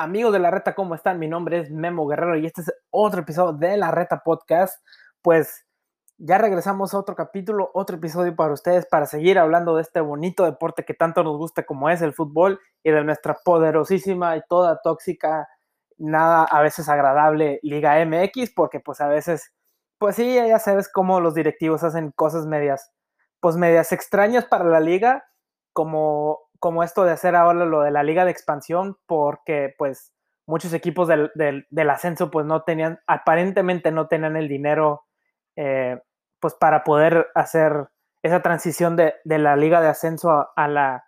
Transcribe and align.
Amigos 0.00 0.32
de 0.32 0.38
la 0.38 0.50
Reta, 0.50 0.74
¿cómo 0.74 0.94
están? 0.94 1.18
Mi 1.18 1.28
nombre 1.28 1.58
es 1.58 1.70
Memo 1.70 2.06
Guerrero 2.06 2.34
y 2.38 2.46
este 2.46 2.62
es 2.62 2.72
otro 2.88 3.20
episodio 3.20 3.52
de 3.52 3.76
la 3.76 3.90
Reta 3.90 4.22
Podcast. 4.24 4.82
Pues 5.20 5.66
ya 6.16 6.38
regresamos 6.38 6.94
a 6.94 6.98
otro 6.98 7.14
capítulo, 7.14 7.70
otro 7.74 7.96
episodio 7.96 8.34
para 8.34 8.54
ustedes 8.54 8.86
para 8.86 9.04
seguir 9.04 9.38
hablando 9.38 9.76
de 9.76 9.82
este 9.82 10.00
bonito 10.00 10.46
deporte 10.46 10.86
que 10.86 10.94
tanto 10.94 11.22
nos 11.22 11.36
gusta 11.36 11.66
como 11.66 11.90
es 11.90 12.00
el 12.00 12.14
fútbol 12.14 12.58
y 12.82 12.92
de 12.92 13.04
nuestra 13.04 13.36
poderosísima 13.44 14.38
y 14.38 14.42
toda 14.48 14.80
tóxica, 14.82 15.46
nada 15.98 16.44
a 16.44 16.62
veces 16.62 16.88
agradable 16.88 17.60
Liga 17.62 18.02
MX, 18.02 18.54
porque 18.56 18.80
pues 18.80 19.02
a 19.02 19.08
veces, 19.08 19.52
pues 19.98 20.16
sí, 20.16 20.34
ya 20.34 20.58
sabes 20.60 20.90
cómo 20.90 21.20
los 21.20 21.34
directivos 21.34 21.84
hacen 21.84 22.10
cosas 22.12 22.46
medias, 22.46 22.90
pues 23.38 23.56
medias 23.56 23.92
extrañas 23.92 24.46
para 24.46 24.64
la 24.64 24.80
liga, 24.80 25.26
como 25.74 26.38
como 26.60 26.84
esto 26.84 27.04
de 27.04 27.12
hacer 27.12 27.34
ahora 27.34 27.64
lo 27.64 27.80
de 27.80 27.90
la 27.90 28.02
liga 28.02 28.24
de 28.24 28.30
expansión, 28.30 28.98
porque 29.06 29.74
pues 29.76 30.12
muchos 30.46 30.72
equipos 30.74 31.08
del, 31.08 31.32
del, 31.34 31.90
ascenso 31.90 32.30
pues 32.30 32.44
no 32.44 32.62
tenían, 32.62 33.00
aparentemente 33.06 33.90
no 33.90 34.08
tenían 34.08 34.36
el 34.36 34.46
dinero 34.46 35.06
eh, 35.56 36.00
pues 36.38 36.54
para 36.54 36.84
poder 36.84 37.28
hacer 37.34 37.88
esa 38.22 38.42
transición 38.42 38.96
de, 38.96 39.14
de 39.24 39.38
la 39.38 39.56
liga 39.56 39.80
de 39.80 39.88
ascenso 39.88 40.50
a, 40.54 40.68
la, 40.68 41.04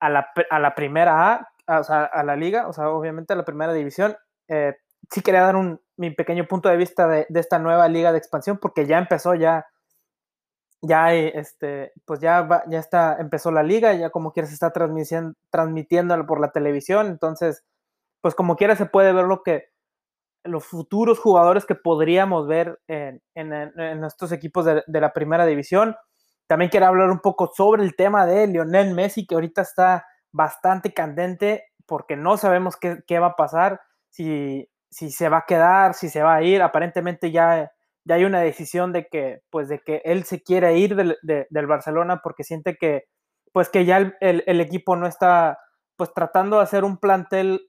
a, 0.00 0.10
la, 0.10 0.28
a 0.50 0.58
la 0.58 0.74
primera 0.74 1.48
A, 1.66 1.78
o 1.78 1.84
sea, 1.84 2.04
a 2.04 2.24
la 2.24 2.34
liga, 2.34 2.66
o 2.66 2.72
sea, 2.72 2.90
obviamente 2.90 3.32
a 3.32 3.36
la 3.36 3.44
primera 3.44 3.72
división. 3.72 4.16
Eh, 4.48 4.74
sí 5.10 5.20
quería 5.20 5.42
dar 5.42 5.56
un, 5.56 5.80
mi 5.96 6.10
pequeño 6.10 6.46
punto 6.46 6.68
de 6.68 6.76
vista 6.76 7.06
de, 7.06 7.26
de, 7.28 7.40
esta 7.40 7.58
nueva 7.58 7.88
liga 7.88 8.10
de 8.10 8.18
expansión, 8.18 8.58
porque 8.58 8.86
ya 8.86 8.98
empezó 8.98 9.34
ya 9.34 9.66
ya 10.86 11.14
este, 11.14 11.92
pues 12.04 12.20
ya 12.20 12.48
ya 12.68 12.78
está, 12.78 13.16
empezó 13.18 13.50
la 13.50 13.62
liga, 13.62 13.94
ya 13.94 14.10
como 14.10 14.32
quiera 14.32 14.46
se 14.46 14.54
está 14.54 14.72
transmitiendo, 14.72 16.26
por 16.26 16.40
la 16.40 16.52
televisión, 16.52 17.06
entonces, 17.08 17.64
pues 18.20 18.34
como 18.34 18.56
quiera 18.56 18.76
se 18.76 18.86
puede 18.86 19.12
ver 19.12 19.26
lo 19.26 19.42
que 19.42 19.70
los 20.44 20.64
futuros 20.64 21.18
jugadores 21.18 21.66
que 21.66 21.74
podríamos 21.74 22.46
ver 22.46 22.80
en, 22.86 23.22
en, 23.34 23.52
en 23.52 24.04
estos 24.04 24.32
equipos 24.32 24.64
de, 24.64 24.84
de, 24.86 25.00
la 25.00 25.12
primera 25.12 25.44
división. 25.44 25.96
También 26.46 26.70
quiero 26.70 26.86
hablar 26.86 27.10
un 27.10 27.18
poco 27.18 27.50
sobre 27.52 27.82
el 27.82 27.96
tema 27.96 28.26
de 28.26 28.46
Lionel 28.46 28.94
Messi, 28.94 29.26
que 29.26 29.34
ahorita 29.34 29.62
está 29.62 30.06
bastante 30.32 30.94
candente 30.94 31.64
porque 31.86 32.16
no 32.16 32.36
sabemos 32.36 32.76
qué, 32.76 32.98
qué 33.06 33.18
va 33.18 33.28
a 33.28 33.36
pasar, 33.36 33.80
si, 34.10 34.68
si 34.90 35.10
se 35.10 35.28
va 35.28 35.38
a 35.38 35.44
quedar, 35.46 35.94
si 35.94 36.08
se 36.08 36.22
va 36.22 36.34
a 36.36 36.42
ir. 36.42 36.62
Aparentemente 36.62 37.30
ya 37.30 37.72
ya 38.06 38.14
hay 38.14 38.24
una 38.24 38.40
decisión 38.40 38.92
de 38.92 39.08
que, 39.08 39.42
pues, 39.50 39.68
de 39.68 39.80
que 39.80 40.00
él 40.04 40.24
se 40.24 40.42
quiere 40.42 40.78
ir 40.78 40.94
del, 40.94 41.18
del 41.22 41.66
Barcelona 41.66 42.20
porque 42.22 42.44
siente 42.44 42.76
que, 42.76 43.04
pues, 43.52 43.68
que 43.68 43.84
ya 43.84 43.96
el, 43.98 44.14
el, 44.20 44.60
equipo 44.60 44.94
no 44.94 45.06
está, 45.08 45.58
pues, 45.96 46.14
tratando 46.14 46.56
de 46.56 46.62
hacer 46.62 46.84
un 46.84 46.98
plantel 46.98 47.68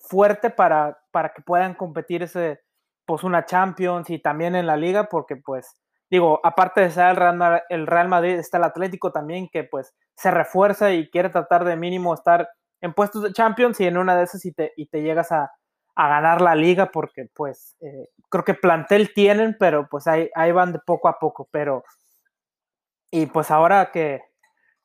fuerte 0.00 0.50
para, 0.50 1.00
para 1.10 1.32
que 1.34 1.42
puedan 1.42 1.74
competir 1.74 2.22
ese, 2.22 2.60
pues, 3.06 3.24
una 3.24 3.44
Champions 3.44 4.08
y 4.10 4.20
también 4.20 4.54
en 4.54 4.68
la 4.68 4.76
liga, 4.76 5.08
porque, 5.08 5.34
pues, 5.36 5.76
digo, 6.08 6.40
aparte 6.44 6.82
de 6.82 6.90
ser 6.90 7.08
el 7.08 7.16
Real, 7.16 7.62
el 7.68 7.86
Real 7.88 8.08
Madrid, 8.08 8.34
está 8.34 8.58
el 8.58 8.64
Atlético 8.64 9.10
también, 9.10 9.48
que, 9.52 9.64
pues, 9.64 9.94
se 10.16 10.30
refuerza 10.30 10.92
y 10.92 11.10
quiere 11.10 11.30
tratar 11.30 11.64
de 11.64 11.76
mínimo 11.76 12.14
estar 12.14 12.48
en 12.80 12.94
puestos 12.94 13.24
de 13.24 13.32
Champions 13.32 13.80
y 13.80 13.86
en 13.86 13.96
una 13.96 14.16
de 14.16 14.24
esas 14.24 14.44
y 14.44 14.52
te, 14.52 14.72
y 14.76 14.86
te 14.86 15.02
llegas 15.02 15.32
a, 15.32 15.50
a 15.94 16.08
ganar 16.08 16.40
la 16.40 16.54
liga 16.54 16.90
porque 16.90 17.28
pues 17.34 17.76
eh, 17.80 18.08
creo 18.30 18.44
que 18.44 18.54
plantel 18.54 19.12
tienen, 19.14 19.56
pero 19.58 19.88
pues 19.90 20.06
ahí, 20.06 20.30
ahí 20.34 20.52
van 20.52 20.72
de 20.72 20.78
poco 20.78 21.08
a 21.08 21.18
poco, 21.18 21.48
pero 21.50 21.84
y 23.10 23.26
pues 23.26 23.50
ahora 23.50 23.90
que, 23.92 24.22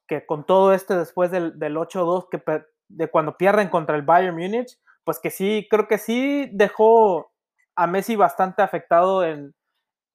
que 0.08 0.26
con 0.26 0.46
todo 0.46 0.74
este 0.74 0.96
después 0.96 1.32
del, 1.32 1.58
del 1.58 1.78
8-2 1.78 2.28
que 2.30 2.42
de 2.90 3.08
cuando 3.10 3.38
pierden 3.38 3.70
contra 3.70 3.96
el 3.96 4.02
Bayern 4.02 4.36
Múnich, 4.36 4.78
pues 5.04 5.20
que 5.20 5.30
sí, 5.30 5.68
creo 5.70 5.88
que 5.88 5.98
sí 5.98 6.50
dejó 6.54 7.32
a 7.76 7.88
Messi 7.88 8.16
bastante 8.16 8.62
afectado 8.62 9.24
en, 9.24 9.54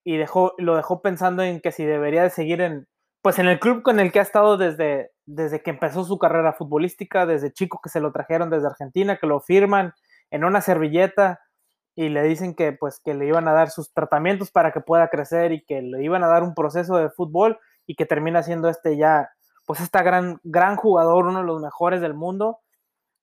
y 0.04 0.16
dejó, 0.16 0.54
lo 0.58 0.76
dejó 0.76 1.00
pensando 1.00 1.42
en 1.42 1.60
que 1.60 1.72
si 1.72 1.84
debería 1.84 2.22
de 2.22 2.30
seguir 2.30 2.60
en, 2.60 2.86
pues 3.22 3.38
en 3.38 3.46
el 3.46 3.60
club 3.60 3.82
con 3.82 4.00
el 4.00 4.12
que 4.12 4.18
ha 4.18 4.22
estado 4.22 4.56
desde, 4.56 5.10
desde 5.26 5.62
que 5.62 5.70
empezó 5.70 6.04
su 6.04 6.18
carrera 6.18 6.52
futbolística, 6.52 7.24
desde 7.24 7.52
chico 7.52 7.80
que 7.82 7.88
se 7.88 8.00
lo 8.00 8.12
trajeron 8.12 8.50
desde 8.50 8.66
Argentina, 8.66 9.16
que 9.16 9.26
lo 9.26 9.40
firman, 9.40 9.94
en 10.32 10.44
una 10.44 10.62
servilleta 10.62 11.40
y 11.94 12.08
le 12.08 12.22
dicen 12.22 12.54
que 12.54 12.72
pues 12.72 13.00
que 13.04 13.14
le 13.14 13.26
iban 13.26 13.46
a 13.46 13.52
dar 13.52 13.70
sus 13.70 13.92
tratamientos 13.92 14.50
para 14.50 14.72
que 14.72 14.80
pueda 14.80 15.08
crecer 15.08 15.52
y 15.52 15.62
que 15.64 15.82
le 15.82 16.02
iban 16.02 16.24
a 16.24 16.28
dar 16.28 16.42
un 16.42 16.54
proceso 16.54 16.96
de 16.96 17.10
fútbol 17.10 17.60
y 17.86 17.94
que 17.94 18.06
termina 18.06 18.42
siendo 18.42 18.68
este 18.68 18.96
ya 18.96 19.30
pues 19.66 19.80
este 19.80 20.02
gran 20.02 20.40
gran 20.42 20.76
jugador 20.76 21.26
uno 21.26 21.40
de 21.40 21.46
los 21.46 21.60
mejores 21.60 22.00
del 22.00 22.14
mundo. 22.14 22.58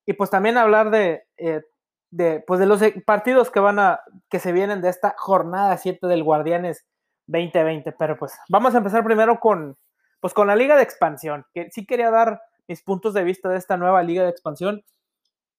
Y 0.06 0.14
pues 0.14 0.30
también 0.30 0.58
hablar 0.58 0.92
de, 0.92 1.24
eh, 1.38 1.64
de 2.12 2.44
pues 2.46 2.60
de 2.60 2.68
los 2.68 2.82
partidos 3.06 3.50
que 3.50 3.60
van 3.60 3.80
a 3.80 4.02
que 4.30 4.40
se 4.40 4.52
vienen 4.52 4.82
de 4.82 4.90
esta 4.90 5.16
jornada 5.18 5.76
7 5.78 6.06
del 6.08 6.24
Guardianes 6.24 6.86
2020 7.26 7.92
pero 7.94 8.18
pues 8.18 8.34
vamos 8.50 8.74
a 8.74 8.80
empezar 8.80 9.04
primero 9.04 9.40
con 9.40 9.78
pues 10.20 10.34
con 10.34 10.48
la 10.48 10.56
liga 10.56 10.76
de 10.76 10.84
expansión 10.84 11.46
que 11.54 11.70
sí 11.72 11.86
quería 11.86 12.10
dar 12.10 12.42
mis 12.68 12.82
puntos 12.82 13.14
de 13.14 13.24
vista 13.24 13.50
de 13.50 13.58
esta 13.58 13.78
nueva 13.78 14.02
liga 14.02 14.24
de 14.24 14.30
expansión 14.30 14.84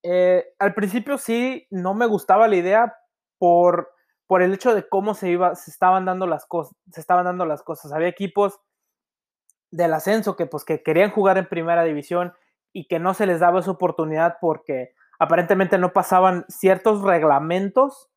eh, 0.02 0.54
al 0.58 0.74
principio 0.74 1.18
sí, 1.18 1.66
no 1.70 1.94
me 1.94 2.06
gustaba 2.06 2.48
la 2.48 2.56
idea 2.56 2.96
por, 3.38 3.90
por 4.26 4.42
el 4.42 4.54
hecho 4.54 4.74
de 4.74 4.88
cómo 4.88 5.14
se, 5.14 5.30
iba, 5.30 5.54
se, 5.54 5.70
estaban 5.70 6.04
dando 6.04 6.26
las 6.26 6.46
cosas, 6.46 6.74
se 6.92 7.00
estaban 7.00 7.24
dando 7.24 7.44
las 7.46 7.62
cosas. 7.62 7.92
Había 7.92 8.08
equipos 8.08 8.60
del 9.70 9.92
ascenso 9.94 10.36
que, 10.36 10.46
pues, 10.46 10.64
que 10.64 10.82
querían 10.82 11.10
jugar 11.10 11.38
en 11.38 11.48
primera 11.48 11.84
división 11.84 12.32
y 12.72 12.86
que 12.86 12.98
no 12.98 13.14
se 13.14 13.26
les 13.26 13.40
daba 13.40 13.60
esa 13.60 13.70
oportunidad 13.70 14.38
porque 14.40 14.94
aparentemente 15.18 15.78
no 15.78 15.92
pasaban 15.92 16.44
ciertos 16.48 17.02
reglamentos 17.02 18.08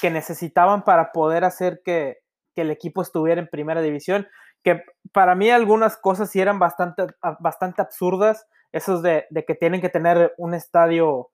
que 0.00 0.10
necesitaban 0.10 0.84
para 0.84 1.12
poder 1.12 1.44
hacer 1.44 1.82
que, 1.84 2.18
que 2.54 2.62
el 2.62 2.70
equipo 2.70 3.02
estuviera 3.02 3.40
en 3.40 3.48
primera 3.48 3.80
división, 3.80 4.28
que 4.62 4.82
para 5.12 5.34
mí 5.34 5.50
algunas 5.50 5.96
cosas 5.96 6.30
sí 6.30 6.40
eran 6.40 6.58
bastante, 6.58 7.06
bastante 7.40 7.82
absurdas, 7.82 8.46
esos 8.72 9.02
de, 9.02 9.26
de, 9.30 9.44
que 9.44 9.54
tienen 9.54 9.80
que 9.80 9.88
tener 9.88 10.34
un 10.36 10.54
estadio, 10.54 11.30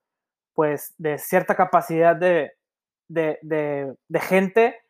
pues, 0.55 0.95
de 0.99 1.19
cierta 1.19 1.55
capacidad 1.55 2.17
de, 2.17 2.53
de, 3.09 3.39
de 4.09 4.21
gente 4.21 4.81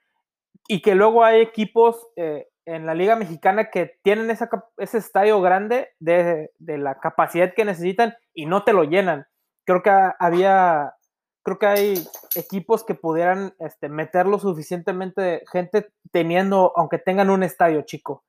y 0.69 0.83
que 0.83 0.95
luego 0.95 1.25
hay 1.25 1.41
equipos 1.41 2.07
eh, 2.17 2.49
en 2.67 2.87
la 2.87 2.95
Liga 2.95 3.17
Mexicana 3.17 3.71
que 3.71 3.99
tienen 4.03 4.31
esa, 4.31 4.49
ese 4.79 4.99
estadio 4.99 5.41
grande 5.41 5.91
de, 5.99 6.51
la 6.59 6.99
capacidad 6.99 7.53
que 7.55 7.65
necesitan 7.65 8.17
y 8.33 8.47
no 8.47 8.65
te 8.65 8.73
lo 8.73 8.85
llenan. 8.85 9.27
Creo 9.67 9.83
que 9.83 9.91
había, 10.19 10.95
creo 11.43 11.59
que 11.59 11.67
hay 11.67 12.09
equipos 12.37 12.85
que 12.85 12.95
pudieran 12.95 13.55
este, 13.59 13.89
meterlo 13.89 14.39
suficientemente 14.39 15.43
gente 15.53 15.93
teniendo, 16.11 16.73
aunque 16.77 16.99
tengan 16.99 17.31
un 17.31 17.43
estadio 17.43 17.83
chico. 17.83 18.25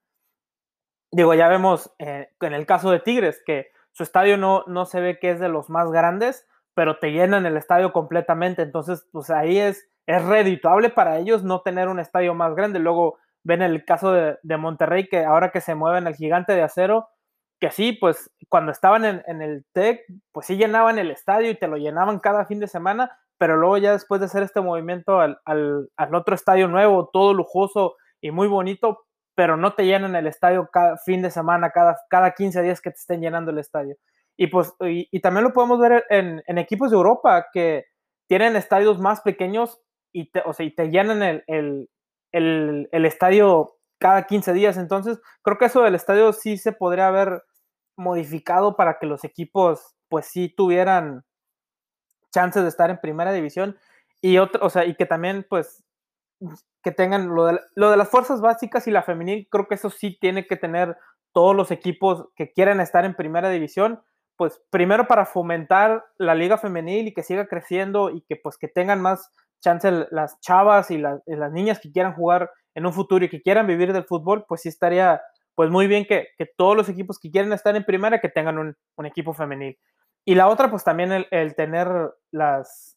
Digo, 1.11 1.33
ya 1.33 1.47
vemos 1.47 1.93
eh, 1.99 2.29
en 2.41 2.53
el 2.53 2.65
caso 2.65 2.91
de 2.91 2.99
Tigres 2.99 3.41
que 3.45 3.67
su 3.95 4.03
estadio 4.03 4.38
no, 4.38 4.66
no 4.67 4.85
se 4.85 5.00
ve 5.00 5.19
que 5.19 5.31
es 5.31 5.39
de 5.39 5.47
los 5.47 5.69
más 5.69 5.89
grandes, 5.89 6.45
pero 6.73 7.00
te 7.00 7.13
llenan 7.13 7.45
el 7.45 7.56
estadio 7.56 7.94
completamente. 7.94 8.61
Entonces, 8.61 9.07
pues 9.13 9.29
ahí 9.29 9.57
es, 9.57 9.88
es 10.06 10.22
redituable 10.25 10.89
para 10.89 11.17
ellos 11.17 11.44
no 11.44 11.61
tener 11.61 11.88
un 11.88 12.01
estadio 12.01 12.33
más 12.33 12.56
grande. 12.56 12.79
Luego 12.79 13.17
ven 13.45 13.61
el 13.61 13.85
caso 13.85 14.11
de, 14.11 14.38
de 14.44 14.57
Monterrey, 14.57 15.07
que 15.07 15.23
ahora 15.23 15.50
que 15.51 15.61
se 15.61 15.75
mueven 15.75 16.07
el 16.07 16.16
gigante 16.16 16.51
de 16.51 16.61
acero, 16.61 17.07
que 17.61 17.72
sí, 17.72 17.94
pues 17.94 18.29
cuando 18.50 18.73
estaban 18.73 19.06
en, 19.06 19.23
en 19.28 19.41
el 19.41 19.66
TEC, 19.72 20.01
pues 20.33 20.47
sí 20.47 20.57
llenaban 20.57 21.00
el 21.00 21.09
estadio 21.09 21.50
y 21.50 21.56
te 21.57 21.69
lo 21.69 21.77
llenaban 21.77 22.19
cada 22.19 22.45
fin 22.45 22.59
de 22.59 22.68
semana, 22.68 23.18
pero 23.38 23.56
luego 23.56 23.77
ya 23.77 23.94
después 23.94 24.19
de 24.19 24.25
hacer 24.25 24.44
este 24.44 24.59
movimiento 24.59 25.21
al, 25.21 25.39
al, 25.45 25.89
al 25.95 26.15
otro 26.15 26.36
estadio 26.36 26.68
nuevo, 26.68 27.09
todo 27.13 27.33
lujoso 27.33 27.95
y 28.19 28.31
muy 28.31 28.50
bonito, 28.50 29.05
pero 29.35 29.57
no 29.57 29.73
te 29.73 29.85
llenan 29.85 30.15
el 30.15 30.27
estadio 30.27 30.69
cada 30.71 30.97
fin 30.97 31.21
de 31.21 31.29
semana, 31.29 31.71
cada, 31.71 31.97
cada 32.09 32.31
15 32.31 32.61
días 32.61 32.81
que 32.81 32.89
te 32.89 32.97
estén 32.97 33.21
llenando 33.21 33.51
el 33.51 33.59
estadio. 33.59 33.97
Y 34.37 34.47
pues, 34.47 34.73
y, 34.81 35.19
también 35.19 35.43
lo 35.43 35.53
podemos 35.53 35.79
ver 35.79 36.05
en, 36.09 36.43
en, 36.47 36.57
equipos 36.57 36.91
de 36.91 36.97
Europa 36.97 37.47
que 37.53 37.85
tienen 38.27 38.55
estadios 38.55 38.99
más 38.99 39.21
pequeños 39.21 39.81
y 40.11 40.31
te, 40.31 40.41
o 40.45 40.53
sea, 40.53 40.65
y 40.65 40.73
te 40.73 40.89
llenan 40.89 41.23
el, 41.23 41.43
el, 41.47 41.89
el, 42.31 42.89
el, 42.91 43.05
estadio 43.05 43.77
cada 43.97 44.25
15 44.25 44.53
días. 44.53 44.77
Entonces, 44.77 45.21
creo 45.41 45.57
que 45.57 45.65
eso 45.65 45.83
del 45.83 45.95
estadio 45.95 46.33
sí 46.33 46.57
se 46.57 46.73
podría 46.73 47.07
haber 47.07 47.43
modificado 47.97 48.75
para 48.75 48.99
que 48.99 49.05
los 49.05 49.23
equipos, 49.23 49.95
pues 50.09 50.25
sí 50.25 50.49
tuvieran 50.49 51.23
chances 52.33 52.63
de 52.63 52.69
estar 52.69 52.89
en 52.89 52.99
primera 52.99 53.31
división 53.31 53.77
y 54.21 54.37
otro, 54.37 54.65
o 54.65 54.69
sea, 54.69 54.85
y 54.85 54.95
que 54.95 55.05
también, 55.05 55.45
pues, 55.49 55.83
que 56.83 56.91
tengan 56.91 57.33
lo 57.33 57.45
de, 57.45 57.59
lo 57.75 57.89
de 57.89 57.97
las 57.97 58.09
fuerzas 58.09 58.41
básicas 58.41 58.87
y 58.87 58.91
la 58.91 59.03
femenil, 59.03 59.47
creo 59.49 59.67
que 59.67 59.75
eso 59.75 59.89
sí 59.89 60.17
tiene 60.19 60.47
que 60.47 60.57
tener 60.57 60.97
todos 61.33 61.55
los 61.55 61.71
equipos 61.71 62.29
que 62.35 62.51
quieren 62.51 62.79
estar 62.79 63.05
en 63.05 63.15
primera 63.15 63.49
división, 63.49 64.01
pues 64.37 64.61
primero 64.69 65.07
para 65.07 65.25
fomentar 65.25 66.05
la 66.17 66.35
liga 66.35 66.57
femenil 66.57 67.07
y 67.07 67.13
que 67.13 67.23
siga 67.23 67.47
creciendo 67.47 68.09
y 68.09 68.21
que 68.21 68.35
pues 68.35 68.57
que 68.57 68.67
tengan 68.67 69.01
más 69.01 69.33
chance 69.61 69.89
las 70.11 70.39
chavas 70.41 70.91
y 70.91 70.97
las 70.97 71.51
niñas 71.51 71.79
que 71.79 71.91
quieran 71.91 72.13
jugar 72.13 72.51
en 72.75 72.85
un 72.85 72.93
futuro 72.93 73.25
y 73.25 73.29
que 73.29 73.41
quieran 73.41 73.67
vivir 73.67 73.93
del 73.93 74.05
fútbol, 74.05 74.45
pues 74.47 74.61
sí 74.61 74.69
estaría 74.69 75.21
pues 75.55 75.69
muy 75.69 75.87
bien 75.87 76.05
que, 76.05 76.27
que 76.37 76.45
todos 76.45 76.75
los 76.75 76.89
equipos 76.89 77.17
que 77.17 77.31
quieren 77.31 77.53
estar 77.53 77.75
en 77.75 77.85
primera 77.85 78.19
que 78.19 78.29
tengan 78.29 78.57
un, 78.57 78.75
un 78.97 79.05
equipo 79.05 79.33
femenil. 79.33 79.77
y 80.25 80.35
la 80.35 80.47
otra, 80.49 80.69
pues 80.69 80.83
también 80.83 81.25
el, 81.31 81.55
tener 81.55 81.87
las, 82.31 82.94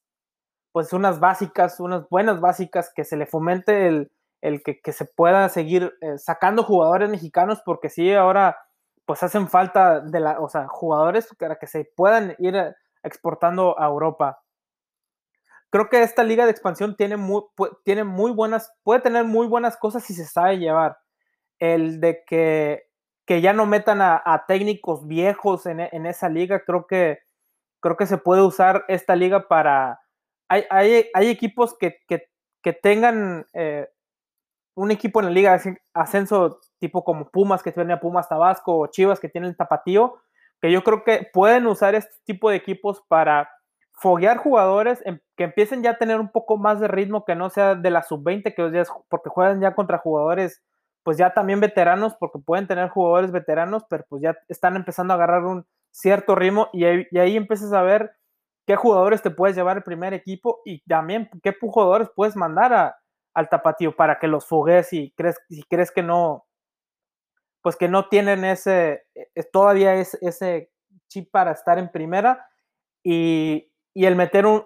pues 0.73 0.93
unas 0.93 1.21
básicas, 1.21 1.81
unas 1.81 2.09
buenas 2.09 2.41
básicas, 2.41 2.93
que 2.95 3.05
se 3.05 3.17
le 3.17 3.27
fomente 3.27 3.89
el, 3.89 4.11
el 4.41 4.63
que, 4.63 4.93
se 4.93 5.05
pueda 5.05 5.49
seguir 5.49 5.95
eh, 6.01 6.19
sacando 6.19 6.63
jugadores 6.63 7.11
mexicanos, 7.11 7.63
porque 7.65 7.89
sí, 7.89 8.13
ahora 8.13 8.57
pues 9.05 9.23
hacen 9.23 9.49
falta 9.49 10.01
de 10.01 10.21
la, 10.21 10.39
o 10.39 10.49
sea, 10.49 10.69
jugadores 10.69 11.29
para 11.39 11.57
que 11.57 11.67
se 11.67 11.91
puedan 11.97 12.37
ir 12.39 12.55
exportando 13.03 13.81
a 13.81 13.87
Europa. 13.87 14.43
Creo 15.71 15.89
que 15.89 16.03
esta 16.03 16.23
liga 16.25 16.45
de 16.45 16.51
expansión 16.51 16.97
tiene 16.97 17.17
muy, 17.17 17.43
tiene 17.85 18.05
muy 18.05 18.33
buenas, 18.33 18.73
puede 18.83 19.01
tener 19.01 19.25
muy 19.25 19.47
buenas 19.47 19.77
cosas 19.77 20.05
si 20.05 20.15
se 20.15 20.27
sabe 20.27 20.59
llevar. 20.59 20.99
El 21.59 22.01
de 22.01 22.23
que, 22.27 22.85
que 23.27 23.41
ya 23.41 23.53
no 23.53 23.67
metan 23.67 24.01
a, 24.03 24.45
técnicos 24.47 25.07
viejos 25.07 25.67
en, 25.67 25.81
en, 25.81 26.07
esa 26.07 26.29
liga, 26.29 26.63
creo 26.65 26.87
que, 26.87 27.19
creo 27.81 27.97
que 27.97 28.07
se 28.07 28.19
puede 28.19 28.43
usar 28.43 28.85
esta 28.89 29.17
liga 29.17 29.49
para... 29.49 30.01
Hay, 30.49 30.65
hay, 30.71 31.07
hay 31.15 31.29
equipos 31.29 31.77
que, 31.79 31.99
que, 32.09 32.29
que 32.63 32.73
tengan 32.73 33.47
eh, 33.53 33.89
un 34.75 34.91
equipo 34.91 35.21
en 35.21 35.27
la 35.27 35.33
liga 35.33 35.59
de 35.59 35.79
ascenso 35.93 36.61
tipo 36.79 37.05
como 37.05 37.31
Pumas 37.31 37.63
que 37.63 37.73
tiene 37.73 37.93
a 37.93 38.01
Pumas 38.01 38.29
Tabasco 38.29 38.79
o 38.79 38.87
Chivas 38.87 39.21
que 39.21 39.29
tiene 39.29 39.49
el 39.49 39.57
Tapatío, 39.57 40.21
que 40.61 40.71
yo 40.71 40.83
creo 40.85 41.05
que 41.05 41.29
pueden 41.33 41.67
usar 41.67 41.95
este 41.95 42.15
tipo 42.25 42.51
de 42.51 42.57
equipos 42.57 43.03
para 43.09 43.51
foguear 43.93 44.37
jugadores 44.39 45.03
em, 45.05 45.19
que 45.37 45.45
empiecen 45.45 45.83
ya 45.83 45.91
a 45.91 45.99
tener 45.99 46.21
un 46.21 46.31
poco 46.31 46.57
más 46.57 46.79
de 46.81 46.89
ritmo, 46.89 47.25
que 47.25 47.35
no 47.35 47.51
sea 47.51 47.75
de 47.75 47.91
la 47.91 48.03
sub-20, 48.03 48.55
que 48.55 48.85
porque 49.09 49.31
juegan 49.31 49.61
ya 49.61 49.75
contra 49.75 49.99
jugadores, 49.99 50.63
pues 51.03 51.17
ya 51.17 51.35
también 51.35 51.61
veteranos, 51.61 52.15
porque 52.15 52.39
pueden 52.39 52.69
tener 52.69 52.89
jugadores 52.89 53.33
veteranos, 53.33 53.85
pero 53.91 54.05
pues 54.09 54.23
ya 54.23 54.37
están 54.49 54.77
empezando 54.77 55.13
a 55.13 55.17
agarrar 55.17 55.45
un 55.45 55.67
cierto 55.91 56.37
ritmo 56.37 56.69
y 56.73 56.85
ahí, 56.85 57.07
y 57.11 57.19
ahí 57.19 57.37
empiezas 57.37 57.73
a 57.73 57.83
ver 57.83 58.13
qué 58.69 58.77
jugadores 58.77 59.23
te 59.23 59.31
puedes 59.31 59.57
llevar 59.57 59.79
al 59.79 59.83
primer 59.83 60.13
equipo 60.13 60.61
y 60.63 60.81
también 60.81 61.31
qué 61.43 61.57
jugadores 61.59 62.11
puedes 62.15 62.37
mandar 62.37 62.95
al 63.33 63.49
tapatío 63.49 63.97
para 63.97 64.19
que 64.19 64.29
los 64.29 64.45
fogues 64.45 64.93
y 64.93 65.11
crees, 65.13 65.41
si 65.49 65.63
crees 65.63 65.91
que 65.91 66.03
no, 66.03 66.45
pues 67.63 67.77
que 67.77 67.89
no 67.89 68.11
tienen 68.11 68.45
ese, 68.45 69.07
e, 69.15 69.43
todavía 69.45 69.95
es, 69.95 70.19
ese 70.21 70.71
chip 71.09 71.31
para 71.31 71.53
estar 71.53 71.79
en 71.79 71.91
primera 71.91 72.47
y, 73.03 73.73
y 73.95 74.05
el 74.05 74.17
meter 74.17 74.45
un, 74.45 74.63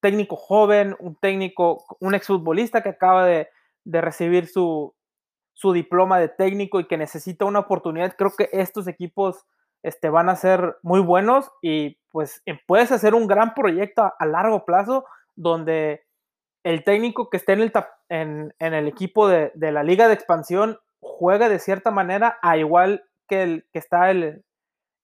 técnico 0.00 0.36
joven, 0.36 0.96
un 0.98 1.14
técnico, 1.14 1.84
un 2.00 2.14
exfutbolista 2.14 2.82
que 2.82 2.88
acaba 2.88 3.26
de, 3.26 3.50
de 3.84 4.00
recibir 4.00 4.48
su, 4.48 4.94
su, 5.52 5.74
diploma 5.74 6.18
de 6.18 6.28
técnico 6.28 6.80
y 6.80 6.86
que 6.86 6.96
necesita 6.96 7.44
una 7.44 7.58
oportunidad, 7.58 8.16
creo 8.16 8.32
que 8.34 8.48
estos 8.50 8.88
equipos 8.88 9.44
este, 9.82 10.08
van 10.08 10.30
a 10.30 10.36
ser 10.36 10.78
muy 10.82 11.00
buenos 11.00 11.50
y 11.60 11.99
pues 12.10 12.42
puedes 12.66 12.92
hacer 12.92 13.14
un 13.14 13.26
gran 13.26 13.54
proyecto 13.54 14.12
a 14.18 14.26
largo 14.26 14.64
plazo 14.64 15.04
donde 15.36 16.04
el 16.64 16.84
técnico 16.84 17.30
que 17.30 17.38
esté 17.38 17.52
en 18.08 18.52
el, 18.58 18.88
equipo 18.88 19.28
de, 19.28 19.52
la 19.54 19.82
liga 19.82 20.08
de 20.08 20.14
expansión 20.14 20.78
juega 21.00 21.48
de 21.48 21.58
cierta 21.58 21.90
manera 21.90 22.38
a 22.42 22.56
igual 22.58 23.04
que 23.26 23.42
el 23.42 23.66
está 23.72 24.10
el, 24.10 24.44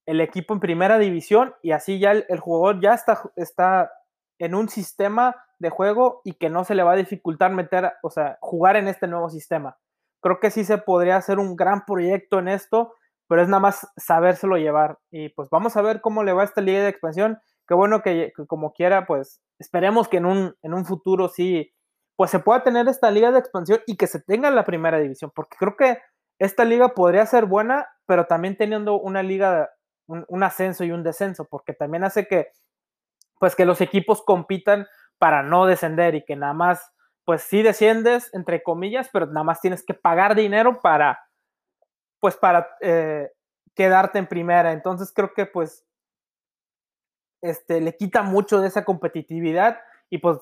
equipo 0.06 0.55
en 0.55 0.61
primera 0.61 0.99
división 0.99 1.55
y 1.62 1.73
así 1.73 1.99
ya 1.99 2.12
el, 2.12 2.41
jugador 2.41 2.81
ya 2.81 2.94
está, 2.94 3.23
está 3.37 3.91
en 4.38 4.55
un 4.55 4.69
sistema 4.69 5.37
de 5.58 5.70
juego 5.70 6.20
y 6.25 6.35
que 6.35 6.50
no 6.50 6.64
se 6.64 6.75
le 6.75 6.82
va 6.82 6.93
a 6.93 6.97
dificultar 6.97 7.53
meter, 7.53 7.94
o 8.03 8.11
sea, 8.11 8.38
jugar 8.41 8.76
en 8.76 8.88
este 8.88 9.06
nuevo 9.06 9.31
sistema. 9.31 9.79
Creo 10.20 10.38
que 10.38 10.50
sí 10.50 10.64
se 10.64 10.79
podría 10.79 11.17
hacer 11.17 11.38
un 11.38 11.56
gran 11.56 11.87
proyecto 11.87 12.38
en 12.38 12.49
esto, 12.49 12.94
pero 13.28 13.43
es 13.43 13.49
nada 13.49 13.61
más 13.61 13.87
sabérselo 13.96 14.56
llevar. 14.56 14.99
Y 15.11 15.31
pues 15.31 15.49
vamos 15.50 15.76
a 15.76 15.82
ver 15.82 16.00
cómo 16.00 16.23
le 16.23 16.32
va 16.32 16.44
esta 16.44 16.61
liga 16.61 16.81
de 16.81 16.88
expansión. 16.88 17.38
Qué 17.67 17.75
bueno 17.75 18.02
que, 18.02 18.32
como 18.46 18.73
quiera, 18.73 19.06
pues 19.06 19.40
esperemos 19.58 20.08
que 20.08 20.19
en 20.19 20.26
un, 20.26 20.55
en 20.62 20.75
un 20.75 20.84
futuro 20.84 21.28
sí, 21.28 21.73
pues 22.17 22.31
se 22.31 22.38
pueda 22.38 22.62
tener 22.62 22.88
esta 22.88 23.11
liga 23.11 23.31
de 23.31 23.38
expansión 23.38 23.81
y 23.87 23.96
que 23.96 24.06
se 24.06 24.20
tenga 24.20 24.49
en 24.49 24.55
la 24.55 24.64
primera 24.64 24.99
división, 24.99 25.31
porque 25.34 25.56
creo 25.58 25.76
que 25.76 25.99
esta 26.38 26.64
liga 26.64 26.88
podría 26.88 27.25
ser 27.26 27.46
buena, 27.46 27.88
pero 28.06 28.26
también 28.26 28.56
teniendo 28.56 28.99
una 28.99 29.23
liga, 29.23 29.70
un, 30.06 30.43
ascenso 30.43 30.84
y 30.84 30.93
un 30.93 31.02
descenso, 31.02 31.46
porque 31.46 31.72
también 31.72 32.05
hace 32.05 32.26
que, 32.26 32.49
pues 33.38 33.55
que 33.55 33.67
los 33.67 33.81
equipos 33.81 34.22
compitan 34.22 34.87
para 35.19 35.43
no 35.43 35.67
descender 35.67 36.14
y 36.14 36.25
que 36.25 36.37
nada 36.37 36.52
más, 36.52 36.93
pues 37.25 37.43
sí 37.43 37.62
desciendes, 37.62 38.32
entre 38.34 38.62
comillas, 38.62 39.08
pero 39.12 39.26
nada 39.26 39.44
más 39.44 39.61
tienes 39.61 39.84
que 39.84 39.94
pagar 39.94 40.34
dinero 40.34 40.81
para, 40.81 41.19
pues 42.26 42.34
para 42.37 42.76
eh, 42.81 43.31
quedarte 43.76 44.19
en 44.19 44.26
primera. 44.26 44.73
Entonces 44.73 45.12
creo 45.14 45.32
que 45.32 45.46
pues 45.46 45.87
este, 47.40 47.81
le 47.81 47.96
quita 47.96 48.25
mucho 48.25 48.61
de 48.61 48.67
esa 48.67 48.84
competitividad 48.84 49.78
y 50.11 50.19
pues 50.19 50.38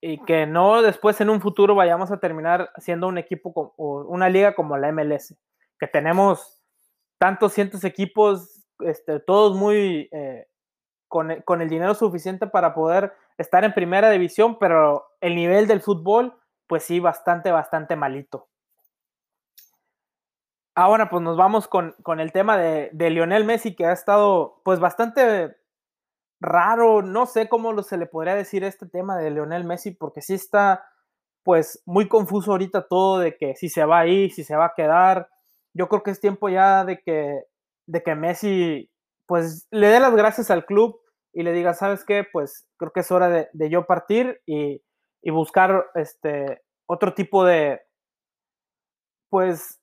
y 0.00 0.20
que 0.24 0.46
no 0.46 0.82
después 0.82 1.20
en 1.20 1.30
un 1.30 1.40
futuro 1.40 1.76
vayamos 1.76 2.10
a 2.10 2.18
terminar 2.18 2.72
siendo 2.78 3.06
un 3.06 3.18
equipo 3.18 3.52
o 3.76 4.00
una 4.08 4.28
liga 4.28 4.56
como 4.56 4.76
la 4.76 4.90
MLS, 4.90 5.36
que 5.78 5.86
tenemos 5.86 6.60
tantos 7.18 7.52
cientos 7.52 7.84
equipos, 7.84 8.64
este, 8.80 9.20
todos 9.20 9.56
muy 9.56 10.08
eh, 10.10 10.48
con, 11.06 11.30
el 11.30 11.68
dinero 11.68 11.94
suficiente 11.94 12.48
para 12.48 12.74
poder 12.74 13.12
estar 13.36 13.62
en 13.62 13.74
primera 13.74 14.10
división, 14.10 14.58
pero 14.58 15.06
el 15.20 15.36
nivel 15.36 15.68
del 15.68 15.82
fútbol, 15.82 16.36
pues 16.66 16.82
sí, 16.82 16.98
bastante, 16.98 17.52
bastante 17.52 17.94
malito. 17.94 18.48
Ahora 20.80 21.10
pues 21.10 21.24
nos 21.24 21.36
vamos 21.36 21.66
con, 21.66 21.96
el 22.20 22.30
tema 22.30 22.56
de, 22.56 22.88
de 22.92 23.10
Lionel 23.10 23.44
Messi, 23.44 23.74
que 23.74 23.84
ha 23.84 23.90
estado 23.90 24.60
pues 24.64 24.78
bastante 24.78 25.56
raro, 26.38 27.02
no 27.02 27.26
sé 27.26 27.48
cómo 27.48 27.82
se 27.82 27.96
le 27.96 28.06
podría 28.06 28.36
decir 28.36 28.62
este 28.62 28.86
tema 28.86 29.18
de 29.18 29.32
Leonel 29.32 29.64
Messi, 29.64 29.90
porque 29.90 30.22
sí 30.22 30.34
está 30.34 30.84
pues 31.42 31.82
muy 31.84 32.06
confuso 32.06 32.52
ahorita 32.52 32.86
todo 32.86 33.18
de 33.18 33.36
que 33.36 33.56
si 33.56 33.68
se 33.68 33.84
va 33.84 33.98
a 33.98 34.06
ir, 34.06 34.30
si 34.30 34.44
se 34.44 34.54
va 34.54 34.66
a 34.66 34.74
quedar. 34.76 35.28
Yo 35.74 35.88
creo 35.88 36.04
que 36.04 36.12
es 36.12 36.20
tiempo 36.20 36.48
ya 36.48 36.84
de 36.84 37.00
que, 37.00 37.42
de 37.86 38.02
que 38.04 38.14
Messi 38.14 38.88
pues 39.26 39.66
le 39.72 39.88
dé 39.88 39.98
las 39.98 40.14
gracias 40.14 40.48
al 40.48 40.64
club 40.64 41.00
y 41.32 41.42
le 41.42 41.52
diga, 41.54 41.74
¿sabes 41.74 42.04
qué? 42.04 42.24
Pues 42.32 42.68
creo 42.76 42.92
que 42.92 43.00
es 43.00 43.10
hora 43.10 43.28
de, 43.28 43.68
yo 43.68 43.84
partir 43.84 44.40
y, 44.46 44.80
y, 45.22 45.30
buscar 45.32 45.86
este 45.96 46.62
otro 46.86 47.14
tipo 47.14 47.44
de, 47.44 47.80
pues, 49.28 49.80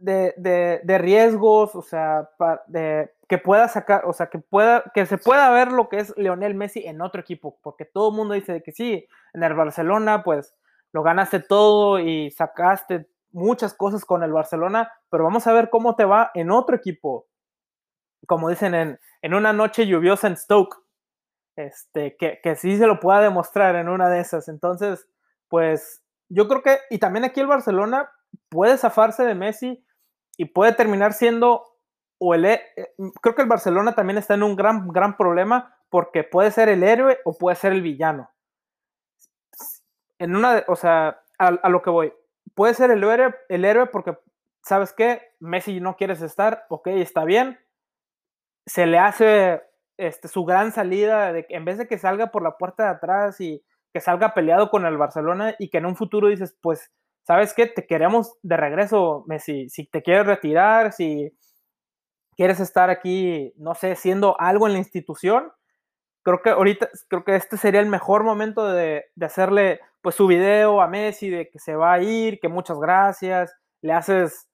de, 0.00 0.34
de, 0.36 0.80
de 0.82 0.98
riesgos, 0.98 1.74
o 1.74 1.82
sea, 1.82 2.28
de, 2.66 3.12
que 3.28 3.38
pueda 3.38 3.68
sacar, 3.68 4.04
o 4.06 4.12
sea, 4.12 4.28
que 4.28 4.38
pueda, 4.38 4.82
que 4.94 5.06
se 5.06 5.18
pueda 5.18 5.50
ver 5.50 5.70
lo 5.70 5.88
que 5.88 6.00
es 6.00 6.16
Leonel 6.16 6.54
Messi 6.54 6.84
en 6.86 7.00
otro 7.00 7.20
equipo, 7.20 7.58
porque 7.62 7.84
todo 7.84 8.10
el 8.10 8.16
mundo 8.16 8.34
dice 8.34 8.62
que 8.62 8.72
sí, 8.72 9.06
en 9.34 9.42
el 9.42 9.54
Barcelona, 9.54 10.22
pues 10.24 10.54
lo 10.92 11.02
ganaste 11.02 11.40
todo 11.40 12.00
y 12.00 12.30
sacaste 12.30 13.08
muchas 13.30 13.74
cosas 13.74 14.04
con 14.04 14.22
el 14.22 14.32
Barcelona, 14.32 14.90
pero 15.10 15.24
vamos 15.24 15.46
a 15.46 15.52
ver 15.52 15.70
cómo 15.70 15.94
te 15.94 16.04
va 16.04 16.30
en 16.34 16.50
otro 16.50 16.74
equipo, 16.74 17.28
como 18.26 18.48
dicen 18.48 18.74
en, 18.74 18.98
en 19.22 19.34
una 19.34 19.52
noche 19.52 19.86
lluviosa 19.86 20.26
en 20.26 20.36
Stoke, 20.36 20.76
este, 21.56 22.16
que, 22.16 22.40
que 22.42 22.56
sí 22.56 22.76
se 22.78 22.86
lo 22.86 22.98
pueda 23.00 23.20
demostrar 23.20 23.76
en 23.76 23.88
una 23.88 24.08
de 24.08 24.20
esas. 24.20 24.48
Entonces, 24.48 25.06
pues 25.48 26.02
yo 26.28 26.48
creo 26.48 26.62
que, 26.62 26.78
y 26.88 26.98
también 26.98 27.24
aquí 27.24 27.40
el 27.40 27.46
Barcelona 27.46 28.10
puede 28.48 28.78
zafarse 28.78 29.24
de 29.24 29.34
Messi 29.34 29.84
y 30.40 30.46
puede 30.46 30.72
terminar 30.72 31.12
siendo 31.12 31.76
o 32.18 32.32
el 32.32 32.46
eh, 32.46 32.64
creo 33.20 33.34
que 33.34 33.42
el 33.42 33.48
Barcelona 33.48 33.94
también 33.94 34.16
está 34.16 34.32
en 34.32 34.42
un 34.42 34.56
gran 34.56 34.88
gran 34.88 35.18
problema 35.18 35.76
porque 35.90 36.24
puede 36.24 36.50
ser 36.50 36.70
el 36.70 36.82
héroe 36.82 37.18
o 37.26 37.36
puede 37.36 37.56
ser 37.56 37.72
el 37.72 37.82
villano. 37.82 38.30
En 40.18 40.34
una, 40.34 40.64
o 40.66 40.76
sea, 40.76 41.22
a, 41.38 41.68
lo 41.68 41.82
que 41.82 41.90
voy, 41.90 42.14
puede 42.54 42.72
ser 42.72 42.90
el 42.90 43.04
héroe, 43.04 43.34
el 43.50 43.66
héroe 43.66 43.88
porque 43.88 44.16
sabes 44.62 44.94
qué, 44.94 45.34
Messi 45.40 45.78
no 45.78 45.96
quieres 45.96 46.22
estar, 46.22 46.64
ok, 46.70 46.86
está 46.86 47.24
bien. 47.24 47.58
Se 48.64 48.86
le 48.86 48.98
hace 48.98 49.62
este, 49.98 50.28
su 50.28 50.46
gran 50.46 50.72
salida 50.72 51.34
de 51.34 51.44
en 51.50 51.66
vez 51.66 51.76
de 51.76 51.86
que 51.86 51.98
salga 51.98 52.28
por 52.28 52.42
la 52.42 52.56
puerta 52.56 52.84
de 52.84 52.90
atrás 52.90 53.42
y 53.42 53.62
que 53.92 54.00
salga 54.00 54.32
peleado 54.32 54.70
con 54.70 54.86
el 54.86 54.96
Barcelona 54.96 55.54
y 55.58 55.68
que 55.68 55.76
en 55.76 55.84
un 55.84 55.96
futuro 55.96 56.28
dices, 56.28 56.56
pues 56.62 56.90
¿sabes 57.30 57.54
qué? 57.54 57.66
Te 57.66 57.86
queremos 57.86 58.36
de 58.42 58.56
regreso, 58.56 59.22
Messi. 59.28 59.68
Si 59.68 59.86
te 59.86 60.02
quieres 60.02 60.26
retirar, 60.26 60.92
si 60.92 61.32
quieres 62.34 62.58
estar 62.58 62.90
aquí, 62.90 63.52
no 63.56 63.76
sé, 63.76 63.94
siendo 63.94 64.34
algo 64.40 64.66
en 64.66 64.72
la 64.72 64.80
institución, 64.80 65.52
creo 66.24 66.42
que 66.42 66.50
ahorita, 66.50 66.90
creo 67.06 67.22
que 67.22 67.36
este 67.36 67.56
sería 67.56 67.78
el 67.78 67.86
mejor 67.86 68.24
momento 68.24 68.66
de, 68.66 69.04
hacerle 69.20 69.78
pues 70.02 70.16
su 70.16 70.26
video 70.26 70.80
a 70.80 70.88
Messi 70.88 71.30
de 71.30 71.48
que 71.48 71.60
se 71.60 71.76
va 71.76 71.92
a 71.92 72.02
ir, 72.02 72.40
que 72.40 72.48
muchas 72.48 72.80
gracias, 72.80 73.54
le 73.80 73.92
haces 73.92 74.48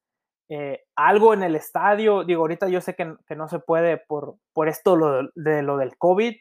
eh, 0.50 0.84
algo 0.96 1.32
en 1.32 1.44
el 1.44 1.56
estadio. 1.56 2.24
Digo, 2.24 2.42
ahorita 2.42 2.68
yo 2.68 2.82
sé 2.82 2.94
que, 2.94 3.16
no 3.34 3.48
se 3.48 3.58
puede 3.58 3.96
por, 3.96 4.36
por 4.52 4.68
esto 4.68 4.98
de 5.34 5.62
lo 5.62 5.78
del 5.78 5.96
COVID, 5.96 6.34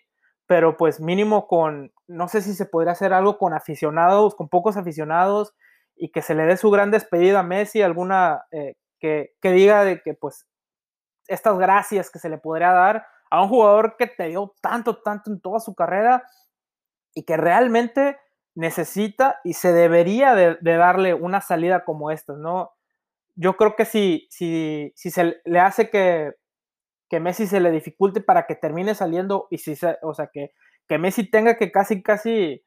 pero 0.48 0.76
pues 0.76 1.00
mínimo 1.00 1.48
con, 1.48 1.94
no 2.08 2.28
sé 2.28 2.42
si 2.42 2.56
se 2.56 2.66
podría 2.66 2.92
hacer 2.92 3.14
algo 3.14 3.38
con 3.38 3.54
aficionados, 3.54 4.36
con 4.36 4.50
pocos 4.50 4.76
aficionados, 4.76 5.54
y 5.96 6.12
que 6.12 6.22
se 6.22 6.36
le 6.36 6.46
dé 6.46 6.58
su 6.58 6.70
gran 6.72 6.92
despedida 6.92 7.40
a 7.40 7.44
Messi, 7.44 7.82
alguna 7.82 8.46
eh, 8.52 8.74
que, 9.00 9.36
diga 9.42 9.84
de 9.84 10.02
que 10.02 10.14
pues 10.14 10.48
estas 11.28 11.58
gracias 11.58 12.10
que 12.10 12.20
se 12.20 12.30
le 12.30 12.38
podría 12.38 12.72
dar, 12.72 13.06
a 13.32 13.42
un 13.42 13.50
jugador 13.50 13.96
que 13.98 14.08
te 14.08 14.28
dio 14.28 14.54
tanto, 14.62 15.02
tanto 15.02 15.32
en 15.32 15.42
toda 15.42 15.60
su 15.60 15.74
carrera 15.74 16.24
y 17.14 17.24
que 17.24 17.38
realmente 17.38 18.18
necesita 18.56 19.40
y 19.44 19.54
se 19.54 19.74
debería 19.74 20.36
de, 20.36 20.58
darle 20.62 21.14
una 21.14 21.42
salida 21.42 21.84
como 21.84 22.12
esta, 22.12 22.34
¿no? 22.34 22.72
Yo 23.36 23.58
creo 23.58 23.76
que 23.76 23.86
si, 23.86 24.28
si, 24.30 24.94
si 24.96 25.12
se 25.12 25.42
le 25.44 25.60
hace 25.60 25.90
que, 25.90 26.34
que 27.10 27.20
Messi 27.20 27.48
se 27.48 27.60
le 27.60 27.72
dificulte 27.72 28.22
para 28.22 28.46
que 28.46 28.56
termine 28.56 28.96
saliendo 28.96 29.48
y 29.50 29.58
si 29.58 29.76
se, 29.76 29.98
o 30.02 30.14
sea, 30.14 30.30
que, 30.32 30.52
que 30.88 30.98
Messi 30.98 31.30
tenga 31.30 31.58
que 31.58 31.72
casi, 31.72 32.02
casi, 32.02 32.64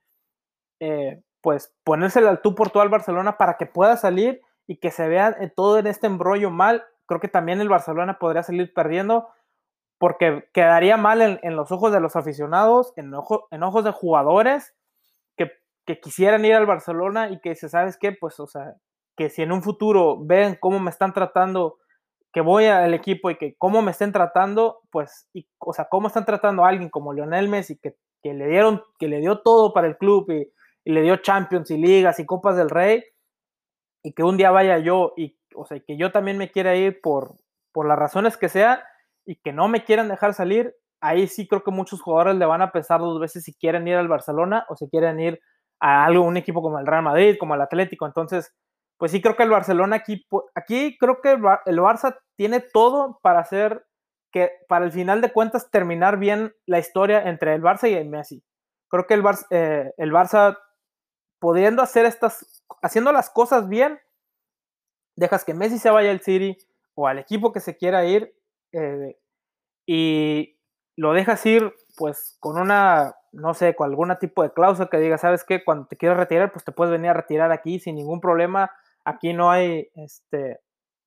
eh, 0.81 1.23
pues 1.41 1.75
ponérsela 1.85 2.31
al 2.31 2.43
tú 2.43 2.55
por 2.55 2.71
todo 2.71 2.83
al 2.83 2.89
Barcelona 2.89 3.37
para 3.37 3.57
que 3.57 3.67
pueda 3.67 3.97
salir 3.97 4.41
y 4.67 4.77
que 4.77 4.91
se 4.91 5.09
vea 5.09 5.37
todo 5.57 5.79
en 5.79 5.87
este 5.87 6.07
embrollo 6.07 6.51
mal, 6.51 6.85
creo 7.07 7.21
que 7.21 7.29
también 7.29 7.61
el 7.61 7.69
Barcelona 7.69 8.19
podría 8.19 8.43
salir 8.43 8.73
perdiendo 8.75 9.29
porque 9.99 10.49
quedaría 10.53 10.97
mal 10.97 11.41
en, 11.43 11.57
los 11.57 11.73
ojos 11.73 11.93
de 11.93 12.01
los 12.01 12.15
aficionados, 12.15 12.93
en, 12.97 13.13
en 13.51 13.63
ojos 13.63 13.85
de 13.85 13.91
jugadores 13.91 14.77
que, 15.37 15.51
que, 15.85 15.99
quisieran 15.99 16.45
ir 16.45 16.55
al 16.55 16.67
Barcelona 16.67 17.31
y 17.31 17.41
que 17.41 17.57
se 17.57 17.69
¿sabes 17.69 17.97
qué? 17.97 18.13
Pues, 18.13 18.39
o 18.39 18.47
sea, 18.47 18.75
que 19.17 19.29
si 19.29 19.43
en 19.43 19.51
un 19.51 19.63
futuro 19.63 20.17
ven 20.25 20.57
cómo 20.61 20.79
me 20.79 20.91
están 20.91 21.13
tratando, 21.13 21.79
que 22.33 22.41
voy 22.41 22.67
al 22.67 22.95
equipo 22.95 23.31
y 23.31 23.37
que 23.37 23.57
cómo 23.57 23.83
me 23.83 23.91
estén 23.91 24.13
tratando, 24.13 24.83
pues, 24.91 25.29
y, 25.33 25.49
o 25.59 25.73
sea, 25.73 25.87
cómo 25.87 26.07
están 26.07 26.25
tratando 26.25 26.65
a 26.65 26.69
alguien 26.69 26.91
como 26.91 27.13
Lionel 27.13 27.49
Messi, 27.49 27.77
que, 27.79 27.97
que 28.23 28.35
le 28.35 28.47
dieron, 28.47 28.83
que 29.01 29.09
le 29.09 29.19
dio 29.19 29.41
todo 29.41 29.73
para 29.73 29.89
el 29.89 29.97
club 29.99 30.31
y, 30.31 30.49
y 30.89 30.93
le 30.93 31.03
dio 31.03 31.17
Champions 31.17 31.71
y 31.71 31.77
ligas 31.77 32.19
y 32.19 32.25
Copas 32.25 32.57
del 32.57 32.71
Rey, 32.71 33.05
y 34.03 34.15
que 34.15 34.23
un 34.23 34.39
día 34.39 34.51
vaya 34.51 34.79
yo 34.79 35.13
y, 35.19 35.39
o 35.55 35.67
sea, 35.67 35.79
que 35.81 35.99
yo 35.99 36.13
también 36.13 36.39
me 36.39 36.51
quiera 36.51 36.75
ir 36.77 37.03
por, 37.03 37.35
por 37.73 37.87
las 37.87 37.99
razones 37.99 38.39
que 38.39 38.49
sea, 38.49 38.83
y 39.27 39.37
que 39.37 39.53
no 39.53 39.69
me 39.69 39.85
quieran 39.85 40.09
dejar 40.09 40.33
salir, 40.33 40.75
ahí 41.03 41.29
sí 41.29 41.47
creo 41.47 41.63
que 41.63 41.73
muchos 41.73 42.01
jugadores 42.01 42.37
le 42.37 42.47
van 42.47 42.63
a 42.63 42.73
pensar 42.73 43.01
dos 43.01 43.21
veces 43.21 43.45
si 43.45 43.53
quieren 43.53 43.87
ir 43.87 43.97
al 43.97 44.09
Barcelona 44.09 44.65
o 44.71 44.77
si 44.77 44.89
quieren 44.89 45.21
ir 45.21 45.39
a 45.79 46.07
algo, 46.07 46.25
un 46.25 46.39
equipo 46.39 46.63
como 46.63 46.79
el 46.79 46.87
Real 46.87 47.03
Madrid, 47.03 47.37
como 47.39 47.55
el 47.55 47.61
Atlético. 47.61 48.07
Entonces, 48.07 48.57
pues 48.97 49.13
sí 49.13 49.21
creo 49.21 49.37
que 49.37 49.43
el 49.43 49.51
Barcelona 49.51 49.97
aquí, 49.97 50.27
aquí 50.55 50.97
creo 50.97 51.21
que 51.21 51.33
el 51.33 51.79
Barça 51.81 52.19
tiene 52.35 52.61
todo 52.61 53.19
para 53.23 53.41
hacer 53.41 53.85
que 54.33 54.53
para 54.67 54.87
el 54.87 54.93
final 54.93 55.21
de 55.21 55.35
cuentas 55.35 55.71
terminar 55.71 56.19
bien 56.19 56.55
la 56.65 56.79
historia 56.79 57.29
entre 57.29 57.55
el 57.55 57.61
Barça 57.61 57.91
y 57.91 57.93
el 57.93 58.09
Messi. 58.09 58.43
Creo 58.89 59.07
que 59.07 59.13
el 59.13 59.23
Barça, 59.23 59.47
eh, 59.51 59.93
el 59.99 60.13
Barça 60.13 60.57
pudiendo 61.39 61.83
hacer 61.83 62.05
estas, 62.05 62.65
haciendo 62.83 63.13
las 63.13 63.31
cosas 63.31 63.69
bien, 63.69 64.01
dejas 65.17 65.45
que 65.45 65.55
Messi 65.55 65.79
se 65.79 65.91
vaya 65.91 66.11
al 66.11 66.21
City 66.21 66.57
o 66.95 67.07
al 67.07 67.19
equipo 67.19 67.53
que 67.53 67.61
se 67.61 67.77
quiera 67.77 68.05
ir 68.05 68.35
eh, 68.73 69.19
y 69.87 70.59
lo 70.97 71.13
dejas 71.13 71.45
ir 71.47 71.73
pues 71.97 72.37
con 72.41 72.59
una, 72.61 73.15
no 73.33 73.55
sé, 73.55 73.75
con 73.75 73.89
algún 73.89 74.15
tipo 74.21 74.43
de 74.43 74.53
cláusula 74.53 74.89
que 74.89 74.99
diga, 74.99 75.19
¿sabes 75.19 75.45
qué? 75.45 75.65
Cuando 75.65 75.87
te 75.87 75.97
quieras 75.97 76.19
retirar, 76.19 76.53
pues 76.53 76.65
te 76.65 76.73
puedes 76.73 76.93
venir 76.93 77.11
a 77.11 77.15
retirar 77.15 77.53
aquí 77.53 77.81
sin 77.81 77.97
ningún 77.97 78.21
problema. 78.21 78.71
Aquí 79.05 79.33
no 79.33 79.51
hay, 79.51 79.89
este, 79.95 80.61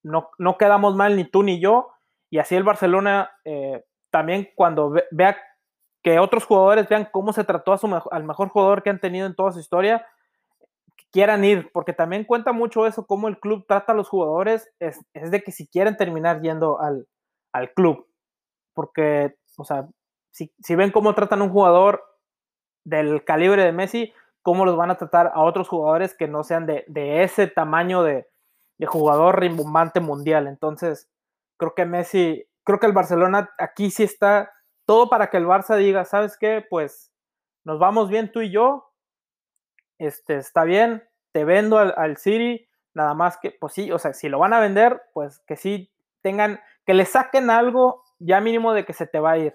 no, 0.03 0.29
no 0.37 0.57
quedamos 0.57 0.95
mal 0.95 1.15
ni 1.15 1.25
tú 1.25 1.43
ni 1.43 1.59
yo. 1.59 1.89
Y 2.29 2.39
así 2.39 2.55
el 2.55 2.63
Barcelona 2.63 3.31
eh, 3.43 3.83
también 4.11 4.49
cuando 4.55 4.93
vea 5.11 5.37
que 6.03 6.19
otros 6.19 6.45
jugadores 6.45 6.89
vean 6.89 7.07
cómo 7.11 7.33
se 7.33 7.43
trató 7.43 7.73
a 7.73 7.77
su 7.77 8.01
al 8.11 8.23
mejor 8.23 8.49
jugador 8.49 8.83
que 8.83 8.89
han 8.89 8.99
tenido 8.99 9.27
en 9.27 9.35
toda 9.35 9.51
su 9.51 9.59
historia, 9.59 10.05
quieran 11.11 11.43
ir, 11.43 11.69
porque 11.73 11.93
también 11.93 12.23
cuenta 12.23 12.53
mucho 12.53 12.87
eso, 12.87 13.05
cómo 13.05 13.27
el 13.27 13.39
club 13.39 13.65
trata 13.67 13.91
a 13.91 13.95
los 13.95 14.09
jugadores, 14.09 14.69
es, 14.79 14.99
de 15.13 15.41
que 15.43 15.51
si 15.51 15.67
quieren 15.67 15.97
terminar 15.97 16.41
yendo 16.41 16.79
al, 16.79 17.07
al 17.53 17.73
club. 17.73 18.07
Porque, 18.73 19.35
o 19.57 19.65
sea, 19.65 19.87
si, 20.31 20.75
ven 20.75 20.91
cómo 20.91 21.13
tratan 21.13 21.41
a 21.41 21.43
un 21.43 21.51
jugador 21.51 22.03
del 22.85 23.23
calibre 23.25 23.63
de 23.63 23.71
Messi, 23.71 24.13
cómo 24.41 24.65
los 24.65 24.77
van 24.77 24.91
a 24.91 24.97
tratar 24.97 25.31
a 25.33 25.41
otros 25.41 25.67
jugadores 25.67 26.15
que 26.15 26.27
no 26.27 26.43
sean 26.43 26.65
de, 26.65 26.85
ese 27.23 27.47
tamaño 27.47 28.03
de, 28.03 28.27
jugador 28.87 29.39
rimbombante 29.39 29.99
mundial. 29.99 30.47
Entonces, 30.47 31.07
creo 31.57 31.75
que 31.75 31.85
Messi, 31.85 32.47
creo 32.63 32.79
que 32.79 32.87
el 32.87 32.93
Barcelona 32.93 33.51
aquí 33.59 33.91
sí 33.91 34.03
está 34.03 34.51
todo 34.87 35.07
para 35.07 35.29
que 35.29 35.37
el 35.37 35.45
Barça 35.45 35.75
diga, 35.75 36.03
¿sabes 36.03 36.35
qué? 36.35 36.65
Pues 36.67 37.11
nos 37.63 37.77
vamos 37.77 38.09
bien 38.09 38.31
tú 38.31 38.41
y 38.41 38.51
yo, 38.51 38.90
este, 40.05 40.37
está 40.37 40.63
bien, 40.63 41.03
te 41.31 41.45
vendo 41.45 41.77
al, 41.77 41.93
al 41.97 42.17
City, 42.17 42.67
nada 42.93 43.13
más 43.13 43.37
que, 43.37 43.51
pues 43.51 43.73
sí, 43.73 43.91
o 43.91 43.99
sea, 43.99 44.13
si 44.13 44.29
lo 44.29 44.39
van 44.39 44.53
a 44.53 44.59
vender, 44.59 45.01
pues 45.13 45.39
que 45.47 45.55
sí 45.55 45.91
tengan, 46.21 46.59
que 46.85 46.93
le 46.93 47.05
saquen 47.05 47.49
algo 47.49 48.03
ya 48.19 48.39
mínimo 48.41 48.73
de 48.73 48.85
que 48.85 48.93
se 48.93 49.07
te 49.07 49.19
va 49.19 49.31
a 49.31 49.37
ir. 49.37 49.53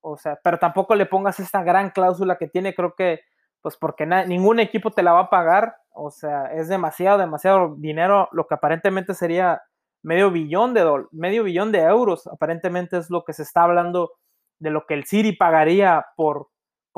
O 0.00 0.16
sea, 0.16 0.38
pero 0.42 0.58
tampoco 0.58 0.94
le 0.94 1.06
pongas 1.06 1.40
esta 1.40 1.62
gran 1.62 1.90
cláusula 1.90 2.38
que 2.38 2.48
tiene, 2.48 2.74
creo 2.74 2.94
que, 2.94 3.20
pues 3.60 3.76
porque 3.76 4.06
ningún 4.06 4.60
equipo 4.60 4.92
te 4.92 5.02
la 5.02 5.12
va 5.12 5.20
a 5.20 5.30
pagar. 5.30 5.76
O 5.90 6.10
sea, 6.10 6.46
es 6.52 6.68
demasiado, 6.68 7.18
demasiado 7.18 7.74
dinero, 7.76 8.28
lo 8.32 8.46
que 8.46 8.54
aparentemente 8.54 9.14
sería 9.14 9.62
medio 10.02 10.30
billón 10.30 10.74
de 10.74 11.06
medio 11.10 11.42
billón 11.44 11.72
de 11.72 11.80
euros. 11.80 12.26
Aparentemente 12.28 12.98
es 12.98 13.10
lo 13.10 13.24
que 13.24 13.32
se 13.32 13.42
está 13.42 13.64
hablando 13.64 14.12
de 14.60 14.70
lo 14.70 14.86
que 14.86 14.94
el 14.94 15.04
City 15.04 15.32
pagaría 15.32 16.06
por, 16.16 16.48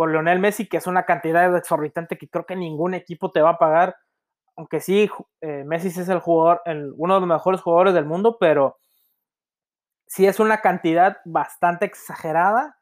por 0.01 0.11
Lionel 0.11 0.39
Messi, 0.39 0.67
que 0.67 0.79
es 0.79 0.87
una 0.87 1.05
cantidad 1.05 1.55
exorbitante 1.55 2.17
que 2.17 2.27
creo 2.27 2.47
que 2.47 2.57
ningún 2.57 2.95
equipo 2.95 3.31
te 3.33 3.43
va 3.43 3.51
a 3.51 3.59
pagar. 3.59 3.97
Aunque 4.57 4.81
sí, 4.81 5.11
eh, 5.43 5.63
Messi 5.67 5.89
es 5.89 6.09
el 6.09 6.21
jugador, 6.21 6.63
uno 6.97 7.15
de 7.17 7.21
los 7.21 7.29
mejores 7.29 7.61
jugadores 7.61 7.93
del 7.93 8.07
mundo, 8.07 8.39
pero 8.41 8.79
sí 10.07 10.27
es 10.27 10.41
una 10.41 10.63
cantidad 10.63 11.19
bastante 11.27 11.85
exagerada 11.85 12.79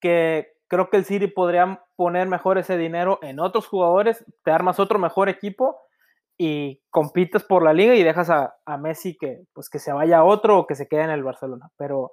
que 0.00 0.54
creo 0.68 0.88
que 0.88 0.96
el 0.96 1.04
City 1.04 1.26
podría 1.26 1.84
poner 1.96 2.28
mejor 2.28 2.56
ese 2.56 2.78
dinero 2.78 3.18
en 3.20 3.38
otros 3.38 3.66
jugadores, 3.66 4.24
te 4.42 4.52
armas 4.52 4.80
otro 4.80 4.98
mejor 4.98 5.28
equipo 5.28 5.82
y 6.38 6.80
compites 6.88 7.44
por 7.44 7.62
la 7.62 7.74
liga 7.74 7.94
y 7.94 8.02
dejas 8.02 8.30
a, 8.30 8.54
Messi 8.78 9.18
que 9.18 9.42
pues 9.52 9.68
que 9.68 9.78
se 9.78 9.92
vaya 9.92 10.20
a 10.20 10.24
otro 10.24 10.60
o 10.60 10.66
que 10.66 10.76
se 10.76 10.88
quede 10.88 11.02
en 11.02 11.10
el 11.10 11.24
Barcelona. 11.24 11.68
Pero 11.76 12.10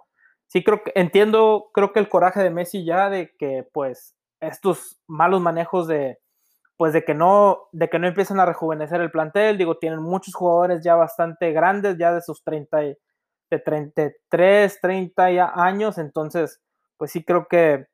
sí 0.49 0.63
creo 0.63 0.83
que 0.83 0.91
entiendo, 0.95 1.69
creo 1.73 1.93
que 1.93 1.99
el 1.99 2.09
coraje 2.09 2.43
de 2.43 2.49
Messi 2.49 2.83
ya 2.83 3.09
de 3.09 3.33
que 3.37 3.65
pues 3.71 4.15
estos 4.41 4.99
malos 5.07 5.41
manejos 5.41 5.87
de 5.87 6.19
pues 6.77 6.93
de 6.93 7.03
que 7.05 7.13
no 7.13 7.67
de 7.71 7.89
que 7.89 7.99
no 7.99 8.07
empiezan 8.07 8.39
a 8.39 8.45
rejuvenecer 8.45 9.01
el 9.01 9.11
plantel, 9.11 9.57
digo, 9.57 9.77
tienen 9.77 10.01
muchos 10.01 10.35
jugadores 10.35 10.83
ya 10.83 10.95
bastante 10.95 11.51
grandes, 11.51 11.97
ya 11.97 12.13
de 12.13 12.21
sus 12.21 12.43
30 12.43 12.83
y 12.85 12.97
de 13.49 13.59
33, 13.59 14.79
30 14.81 15.53
años, 15.55 15.97
entonces, 15.97 16.61
pues 16.97 17.11
sí 17.11 17.23
creo 17.23 17.47
que 17.47 17.87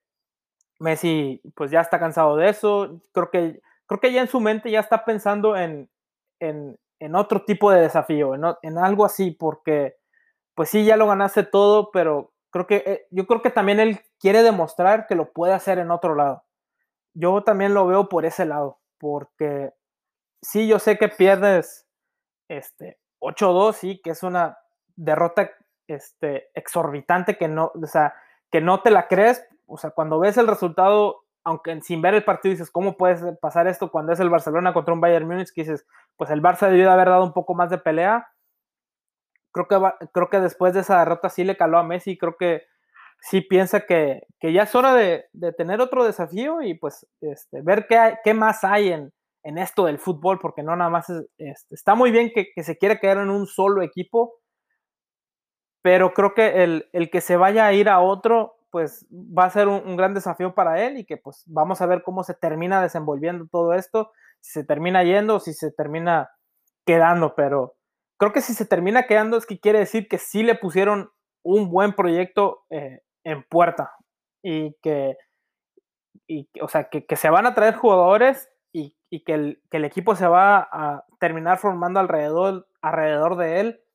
Messi 0.79 1.41
pues 1.55 1.71
ya 1.71 1.81
está 1.81 1.99
cansado 1.99 2.35
de 2.37 2.49
eso, 2.49 3.01
creo 3.13 3.31
que, 3.31 3.61
creo 3.87 3.99
que 3.99 4.11
ya 4.11 4.21
en 4.21 4.27
su 4.27 4.39
mente 4.41 4.69
ya 4.69 4.81
está 4.81 5.05
pensando 5.05 5.55
en, 5.55 5.89
en, 6.39 6.77
en 6.99 7.15
otro 7.15 7.45
tipo 7.45 7.71
de 7.71 7.81
desafío, 7.81 8.35
en, 8.35 8.43
en, 8.61 8.77
algo 8.77 9.05
así, 9.05 9.31
porque 9.31 9.95
pues 10.55 10.69
sí, 10.69 10.85
ya 10.85 10.97
lo 10.97 11.07
ganaste 11.07 11.43
todo, 11.43 11.91
pero 11.91 12.33
creo 12.55 12.67
que 12.67 12.83
eh, 12.85 13.07
yo 13.11 13.27
creo 13.27 13.41
que 13.41 13.49
también 13.49 13.81
él 13.81 13.99
quiere 14.17 14.41
demostrar 14.41 15.07
que 15.07 15.15
lo 15.15 15.33
puede 15.33 15.51
hacer 15.51 15.77
en 15.77 15.91
otro 15.91 16.15
lado. 16.15 16.45
Yo 17.13 17.43
también 17.43 17.73
lo 17.73 17.85
veo 17.85 18.07
por 18.07 18.25
ese 18.25 18.45
lado, 18.45 18.79
porque 18.97 19.73
sí, 20.41 20.65
yo 20.65 20.79
sé 20.79 20.97
que 20.97 21.09
pierdes 21.09 21.85
este 22.47 22.97
8-2, 23.19 23.73
sí, 23.73 24.01
que 24.01 24.11
es 24.11 24.23
una 24.23 24.57
derrota 24.95 25.51
este, 25.87 26.49
exorbitante 26.53 27.37
que 27.37 27.49
no, 27.49 27.73
o 27.75 27.87
sea, 27.87 28.13
que 28.49 28.61
no 28.61 28.81
te 28.81 28.89
la 28.89 29.09
crees, 29.09 29.45
o 29.65 29.77
sea, 29.77 29.89
cuando 29.89 30.17
ves 30.17 30.37
el 30.37 30.47
resultado, 30.47 31.25
aunque 31.43 31.81
sin 31.81 32.01
ver 32.01 32.13
el 32.13 32.23
partido 32.23 32.51
dices, 32.51 32.71
¿cómo 32.71 32.95
puede 32.95 33.33
pasar 33.33 33.67
esto 33.67 33.91
cuando 33.91 34.13
es 34.13 34.21
el 34.21 34.29
Barcelona 34.29 34.73
contra 34.73 34.93
un 34.93 35.01
Bayern 35.01 35.27
Múnich? 35.27 35.51
Que 35.53 35.63
dices, 35.63 35.85
pues 36.15 36.29
el 36.29 36.41
Barça 36.41 36.69
debió 36.69 36.85
de 36.85 36.93
haber 36.93 37.09
dado 37.09 37.25
un 37.25 37.33
poco 37.33 37.53
más 37.53 37.69
de 37.69 37.79
pelea. 37.79 38.29
Creo 39.55 39.67
que, 39.69 40.07
creo 40.11 40.29
que 40.29 40.41
después 40.41 40.73
de 40.73 40.81
esa 40.81 40.99
derrota 40.99 41.29
sí 41.29 41.45
le 41.45 41.55
caló 41.55 41.77
a 41.77 41.83
Messi, 41.83 42.17
creo 42.17 42.35
que 42.35 42.63
sí 43.21 43.39
piensa 43.39 43.85
que, 43.85 44.23
que 44.37 44.51
ya 44.51 44.63
es 44.63 44.75
hora 44.75 44.93
de, 44.93 45.27
de, 45.31 45.53
tener 45.53 45.79
otro 45.79 46.03
desafío 46.03 46.61
y 46.61 46.73
pues 46.73 47.07
este, 47.21 47.61
ver 47.61 47.87
qué, 47.87 48.17
qué 48.21 48.33
más 48.33 48.65
hay 48.65 48.89
en, 48.89 49.13
en, 49.43 49.57
esto 49.57 49.85
del 49.85 49.97
fútbol, 49.97 50.39
porque 50.39 50.61
no 50.61 50.75
nada 50.75 50.89
más 50.89 51.09
este, 51.09 51.73
está 51.73 51.95
muy 51.95 52.11
bien 52.11 52.31
que, 52.35 52.51
que 52.53 52.63
se 52.63 52.77
quiera 52.77 52.99
quedar 52.99 53.19
en 53.19 53.29
un 53.29 53.47
solo 53.47 53.81
equipo, 53.81 54.33
pero 55.81 56.13
creo 56.13 56.33
que 56.33 56.65
el, 56.65 56.89
el, 56.91 57.09
que 57.09 57.21
se 57.21 57.37
vaya 57.37 57.65
a 57.65 57.71
ir 57.71 57.87
a 57.87 58.01
otro, 58.01 58.57
pues 58.71 59.07
va 59.09 59.45
a 59.45 59.51
ser 59.51 59.69
un, 59.69 59.95
gran 59.95 60.13
desafío 60.13 60.53
para 60.53 60.85
él 60.85 60.97
y 60.97 61.05
que 61.05 61.15
pues 61.15 61.43
vamos 61.45 61.79
a 61.79 61.85
ver 61.85 62.03
cómo 62.03 62.25
se 62.25 62.33
termina 62.33 62.81
desenvolviendo 62.81 63.47
todo 63.49 63.73
esto, 63.73 64.11
si 64.41 64.51
se 64.51 64.65
termina 64.65 65.01
yendo 65.05 65.35
o 65.35 65.39
si 65.39 65.53
se 65.53 65.71
termina 65.71 66.29
quedando, 66.85 67.35
pero 67.35 67.74
creo 68.17 68.33
que 68.33 68.41
si 68.41 68.53
se 68.53 68.65
termina 68.65 69.03
quedando 69.03 69.37
es 69.37 69.45
que 69.45 69.59
quiere 69.59 69.79
decir 69.79 70.07
que 70.07 70.17
sí 70.17 70.43
le 70.43 70.55
pusieron 70.55 71.11
un 71.43 71.69
buen 71.69 71.93
proyecto 71.93 72.63
eh, 72.69 73.01
en 73.23 73.43
puerta 73.43 73.91
y 74.43 74.75
que, 74.81 75.17
y, 76.27 76.49
o 76.61 76.67
sea, 76.67 76.89
que, 76.89 77.05
que, 77.05 77.15
se 77.15 77.29
van 77.29 77.45
a 77.45 77.53
traer 77.53 77.75
jugadores 77.75 78.49
y, 78.71 78.95
que, 79.23 79.33
el, 79.33 79.61
que, 79.71 79.77
el, 79.77 79.85
equipo 79.85 80.15
se 80.15 80.27
va 80.27 80.57
a 80.71 81.05
terminar 81.19 81.57
formando 81.57 81.99
alrededor, 81.99 82.67
alrededor 82.81 83.37
de 83.37 83.59
él 83.61 83.85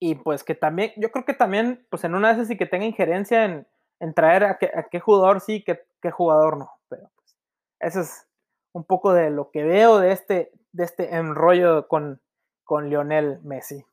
y 0.00 0.14
pues 0.14 0.42
que 0.44 0.54
también, 0.54 0.92
yo 0.96 1.10
creo 1.10 1.26
que 1.26 1.34
también, 1.34 1.86
pues 1.90 2.04
en 2.04 2.14
una 2.14 2.30
esas 2.30 2.48
sí 2.48 2.56
que 2.56 2.66
tenga 2.66 2.86
injerencia 2.86 3.44
en, 3.44 4.14
traer 4.14 4.44
a, 4.44 4.58
qué 4.58 5.00
jugador 5.00 5.40
sí, 5.40 5.62
qué, 5.62 5.82
qué 6.00 6.10
jugador 6.10 6.56
no. 6.56 6.70
Pero 6.88 7.10
pues, 7.14 7.36
eso 7.80 8.00
es 8.00 8.26
un 8.72 8.84
poco 8.84 9.12
de 9.12 9.30
lo 9.30 9.50
que 9.50 9.62
veo 9.62 9.98
de 9.98 10.12
este, 10.12 10.52
de 10.72 10.84
este 10.84 11.14
enrollo 11.14 11.86
con, 11.86 12.22
con 12.70 12.88
Lionel 12.88 13.40
Messi. 13.42 13.84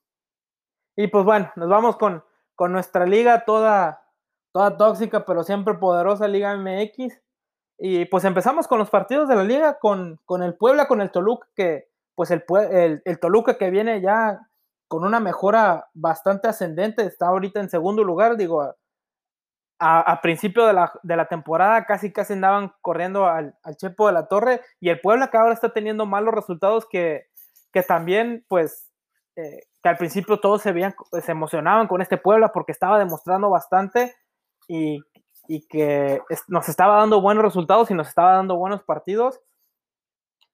Y 0.96 1.07
pues 1.07 1.25
bueno, 1.25 1.51
nos 1.55 1.67
vamos 1.67 1.98
con, 1.98 2.24
con 2.53 2.72
nuestra 2.72 3.07
liga 3.07 3.43
toda, 3.43 4.03
toda 4.51 4.77
tóxica, 4.77 5.25
pero 5.25 5.41
siempre 5.41 5.74
poderosa 5.74 6.27
Liga 6.27 6.55
MX. 6.55 7.19
Y 7.79 8.05
pues 8.05 8.24
empezamos 8.24 8.67
con 8.67 8.77
los 8.77 8.91
partidos 8.91 9.27
de 9.29 9.36
la 9.36 9.43
liga, 9.43 9.79
con, 9.79 10.19
con 10.25 10.43
el 10.43 10.53
Puebla, 10.53 10.88
con 10.88 11.01
el 11.01 11.10
Toluca, 11.10 11.48
que 11.55 11.89
pues 12.13 12.29
el, 12.29 12.43
el, 13.03 13.19
Toluca 13.19 13.57
que 13.57 13.72
viene 13.72 14.00
ya 14.00 14.48
con 14.88 15.03
una 15.03 15.19
mejora 15.19 15.89
bastante 15.96 16.48
ascendente, 16.48 17.03
está 17.03 17.29
ahorita 17.29 17.60
en 17.60 17.72
segundo 17.72 18.03
lugar, 18.03 18.38
digo, 18.38 18.75
a, 19.79 20.22
principio 20.22 20.67
de 20.67 20.74
la, 20.74 20.91
de 21.01 21.15
la, 21.15 21.25
temporada 21.25 21.86
casi 21.86 22.13
casi 22.13 22.34
andaban 22.34 22.74
corriendo 22.81 23.25
al, 23.25 23.55
al, 23.63 23.75
Chepo 23.75 24.05
de 24.05 24.13
la 24.13 24.27
Torre 24.27 24.62
y 24.79 24.89
el 24.89 25.01
Puebla 25.01 25.31
que 25.31 25.38
ahora 25.38 25.55
está 25.55 25.74
teniendo 25.74 26.05
malos 26.05 26.36
resultados 26.36 26.88
que, 26.88 27.27
que 27.71 27.83
también 27.83 28.45
pues 28.47 28.89
eh, 29.36 29.62
que 29.83 29.89
al 29.89 29.97
principio 29.97 30.39
todos 30.39 30.62
se 30.62 30.71
veían, 30.71 30.95
se 31.12 31.31
emocionaban 31.31 31.88
con 31.88 32.01
este 32.01 32.17
Puebla 32.17 32.51
porque 32.51 32.71
estaba 32.71 33.00
demostrando 33.00 33.50
bastante 33.50 34.15
y, 34.67 35.00
y 35.47 35.67
que 35.67 36.21
nos 36.47 36.69
estaba 36.69 36.97
dando 36.97 37.21
buenos 37.21 37.43
resultados 37.43 37.91
y 37.91 37.93
nos 37.93 38.07
estaba 38.07 38.33
dando 38.33 38.57
buenos 38.57 38.83
partidos. 38.83 39.39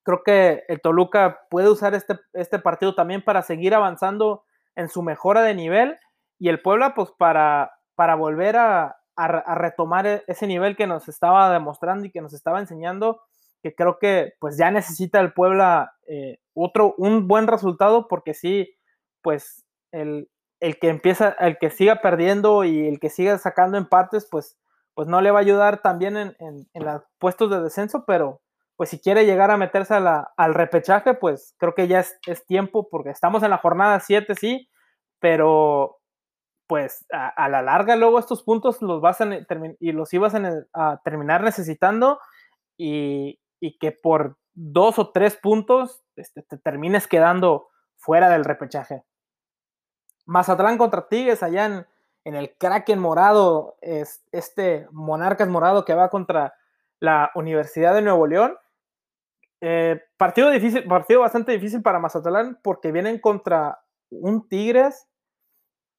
Creo 0.02 0.22
que 0.22 0.64
el 0.68 0.80
Toluca 0.80 1.40
puede 1.48 1.70
usar 1.70 1.94
este, 1.94 2.18
este 2.34 2.58
partido 2.58 2.94
también 2.94 3.24
para 3.24 3.42
seguir 3.42 3.74
avanzando 3.74 4.44
en 4.76 4.88
su 4.88 5.02
mejora 5.02 5.42
de 5.42 5.54
nivel 5.54 5.98
y 6.38 6.48
el 6.48 6.60
Puebla 6.60 6.94
pues 6.94 7.10
para, 7.16 7.72
para 7.94 8.16
volver 8.16 8.56
a, 8.56 8.96
a, 9.16 9.54
retomar 9.54 10.06
e, 10.06 10.24
ese 10.26 10.46
nivel 10.46 10.76
que 10.76 10.86
nos 10.86 11.08
estaba 11.08 11.50
demostrando 11.52 12.06
y 12.06 12.10
que 12.10 12.20
nos 12.20 12.34
estaba 12.34 12.60
enseñando, 12.60 13.22
que 13.64 13.74
creo 13.74 13.98
que 13.98 14.34
pues 14.40 14.58
ya 14.58 14.70
necesita 14.70 15.20
el 15.20 15.32
Puebla 15.32 15.94
eh, 16.06 16.36
otro, 16.52 16.94
un 16.98 17.26
buen 17.26 17.46
resultado, 17.46 18.08
porque 18.08 18.34
sí, 18.34 18.76
pues 19.22 19.64
el, 19.90 20.28
el, 20.60 20.78
que 20.78 20.90
empieza, 20.90 21.30
el 21.40 21.56
que 21.56 21.70
siga 21.70 22.02
perdiendo 22.02 22.64
y 22.64 22.86
el 22.86 23.00
que 23.00 23.08
siga 23.08 23.38
sacando 23.38 23.78
empates, 23.78 24.28
pues, 24.30 24.58
pues 24.92 25.08
no 25.08 25.22
le 25.22 25.30
va 25.30 25.38
a 25.38 25.42
ayudar 25.42 25.80
también 25.80 26.18
en, 26.18 26.36
en, 26.38 26.84
los 26.84 27.02
puestos 27.18 27.50
de 27.50 27.62
descenso, 27.62 28.04
pero 28.06 28.42
pues 28.76 28.90
si 28.90 29.00
quiere 29.00 29.24
llegar 29.24 29.50
a 29.50 29.56
meterse 29.56 29.94
a 29.94 30.30
al 30.36 30.52
repechaje, 30.52 31.14
pues 31.14 31.54
creo 31.56 31.74
que 31.74 31.88
ya 31.88 32.00
es, 32.00 32.46
tiempo, 32.46 32.90
porque 32.90 33.10
estamos 33.10 33.42
en 33.42 33.50
la 33.50 33.58
jornada 33.58 33.98
7, 33.98 34.34
sí, 34.34 34.68
pero 35.20 36.00
pues 36.66 37.06
a, 37.10 37.48
la 37.48 37.62
larga 37.62 37.96
luego 37.96 38.18
estos 38.18 38.42
puntos 38.42 38.82
los 38.82 39.00
vas 39.00 39.22
a 39.22 39.28
y 39.80 39.92
los 39.92 40.12
ibas 40.12 40.34
a, 40.74 41.00
terminar 41.02 41.42
necesitando 41.42 42.20
y, 42.76 43.38
que 43.72 43.92
por 43.92 44.38
dos 44.54 44.98
o 44.98 45.10
tres 45.10 45.36
puntos 45.36 46.04
este, 46.16 46.42
te 46.42 46.58
termines 46.58 47.08
quedando 47.08 47.68
fuera 47.96 48.28
del 48.28 48.44
repechaje. 48.44 49.04
Mazatlán 50.26 50.78
contra 50.78 51.08
Tigres 51.08 51.42
allá 51.42 51.66
en, 51.66 51.86
en 52.24 52.34
el 52.34 52.56
Kraken 52.56 52.98
morado, 52.98 53.76
es 53.80 54.24
este 54.32 54.86
Monarcas 54.92 55.48
morado 55.48 55.84
que 55.84 55.94
va 55.94 56.08
contra 56.08 56.54
la 57.00 57.30
Universidad 57.34 57.94
de 57.94 58.02
Nuevo 58.02 58.26
León. 58.26 58.56
Eh, 59.60 60.00
partido 60.16 60.50
difícil, 60.50 60.84
partido 60.84 61.20
bastante 61.20 61.52
difícil 61.52 61.82
para 61.82 61.98
Mazatlán 61.98 62.58
porque 62.62 62.92
vienen 62.92 63.18
contra 63.18 63.82
un 64.10 64.48
Tigres 64.48 65.08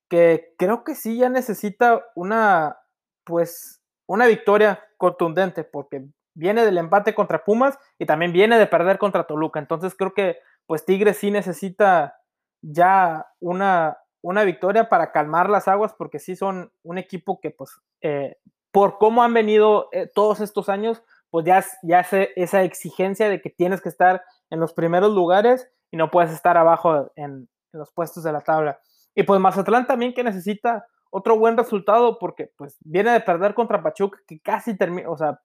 que 0.09 0.53
creo 0.57 0.83
que 0.83 0.95
sí 0.95 1.17
ya 1.17 1.29
necesita 1.29 2.03
una, 2.15 2.77
pues, 3.23 3.81
una 4.07 4.27
victoria 4.27 4.83
contundente, 4.97 5.63
porque 5.63 6.05
viene 6.35 6.63
del 6.63 6.77
empate 6.77 7.15
contra 7.15 7.43
Pumas 7.43 7.79
y 7.97 8.05
también 8.05 8.31
viene 8.31 8.59
de 8.59 8.67
perder 8.67 8.97
contra 8.97 9.23
Toluca. 9.23 9.59
Entonces 9.59 9.95
creo 9.97 10.13
que, 10.13 10.37
pues, 10.67 10.85
Tigres 10.85 11.17
sí 11.17 11.31
necesita 11.31 12.19
ya 12.61 13.27
una, 13.39 13.97
una 14.21 14.43
victoria 14.43 14.89
para 14.89 15.11
calmar 15.11 15.49
las 15.49 15.67
aguas, 15.67 15.93
porque 15.97 16.19
sí 16.19 16.35
son 16.35 16.71
un 16.83 16.97
equipo 16.97 17.39
que, 17.39 17.51
pues, 17.51 17.71
eh, 18.01 18.37
por 18.71 18.97
cómo 18.97 19.23
han 19.23 19.33
venido 19.33 19.89
eh, 19.91 20.11
todos 20.13 20.41
estos 20.41 20.69
años, 20.69 21.01
pues 21.29 21.45
ya, 21.45 21.63
ya 21.81 21.99
hace 21.99 22.31
esa 22.35 22.63
exigencia 22.63 23.29
de 23.29 23.41
que 23.41 23.49
tienes 23.49 23.81
que 23.81 23.89
estar 23.89 24.21
en 24.49 24.59
los 24.59 24.73
primeros 24.73 25.13
lugares 25.13 25.71
y 25.91 25.97
no 25.97 26.11
puedes 26.11 26.31
estar 26.31 26.57
abajo 26.57 27.11
en 27.15 27.47
los 27.71 27.91
puestos 27.91 28.23
de 28.23 28.31
la 28.31 28.41
tabla. 28.41 28.79
Y 29.15 29.23
pues 29.23 29.39
Mazatlán 29.39 29.87
también 29.87 30.13
que 30.13 30.23
necesita 30.23 30.85
otro 31.09 31.37
buen 31.37 31.55
resultado 31.55 32.19
porque 32.19 32.51
pues 32.57 32.77
viene 32.81 33.11
de 33.11 33.21
perder 33.21 33.53
contra 33.53 33.81
Pachuca 33.81 34.19
que 34.27 34.41
casi 34.41 34.77
termina, 34.77 35.09
o 35.09 35.17
sea, 35.17 35.39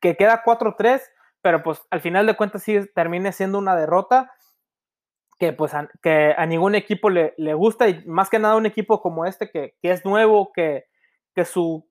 que 0.00 0.16
queda 0.16 0.42
4-3, 0.44 1.02
pero 1.42 1.62
pues 1.62 1.82
al 1.90 2.00
final 2.00 2.26
de 2.26 2.36
cuentas 2.36 2.62
sí 2.62 2.78
termine 2.94 3.32
siendo 3.32 3.58
una 3.58 3.76
derrota 3.76 4.32
que 5.38 5.52
pues 5.52 5.74
a, 5.74 5.88
que 6.02 6.34
a 6.36 6.46
ningún 6.46 6.74
equipo 6.74 7.10
le, 7.10 7.34
le, 7.36 7.54
gusta 7.54 7.88
y 7.88 8.04
más 8.06 8.30
que 8.30 8.38
nada 8.38 8.56
un 8.56 8.66
equipo 8.66 9.02
como 9.02 9.26
este 9.26 9.50
que, 9.50 9.74
que 9.82 9.90
es 9.90 10.04
nuevo, 10.04 10.52
que, 10.52 10.84
que 11.34 11.44
su 11.44 11.88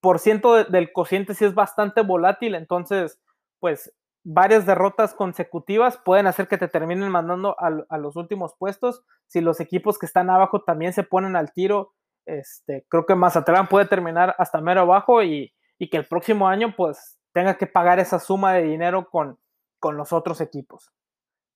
por 0.00 0.18
ciento 0.18 0.64
del 0.64 0.92
cociente 0.92 1.34
sí 1.34 1.44
es 1.44 1.54
bastante 1.54 2.02
volátil, 2.02 2.54
entonces 2.54 3.20
pues 3.60 3.94
varias 4.24 4.66
derrotas 4.66 5.14
consecutivas 5.14 5.98
pueden 5.98 6.26
hacer 6.26 6.48
que 6.48 6.58
te 6.58 6.68
terminen 6.68 7.08
mandando 7.10 7.56
a, 7.58 7.98
los 7.98 8.16
últimos 8.16 8.54
puestos. 8.58 9.04
Si 9.26 9.40
los 9.40 9.60
equipos 9.60 9.98
que 9.98 10.06
están 10.06 10.30
abajo 10.30 10.62
también 10.62 10.92
se 10.92 11.02
ponen 11.02 11.36
al 11.36 11.52
tiro, 11.52 11.92
este, 12.26 12.84
creo 12.88 13.06
que 13.06 13.14
Mazatlán 13.14 13.68
puede 13.68 13.86
terminar 13.86 14.34
hasta 14.38 14.60
mero 14.60 14.82
abajo 14.82 15.22
y, 15.22 15.52
que 15.90 15.96
el 15.96 16.06
próximo 16.06 16.46
año 16.46 16.74
pues 16.76 17.18
tenga 17.32 17.56
que 17.58 17.66
pagar 17.66 17.98
esa 17.98 18.18
suma 18.18 18.52
de 18.54 18.62
dinero 18.62 19.08
con, 19.10 19.38
con 19.78 19.96
los 19.96 20.12
otros 20.12 20.40
equipos. 20.40 20.92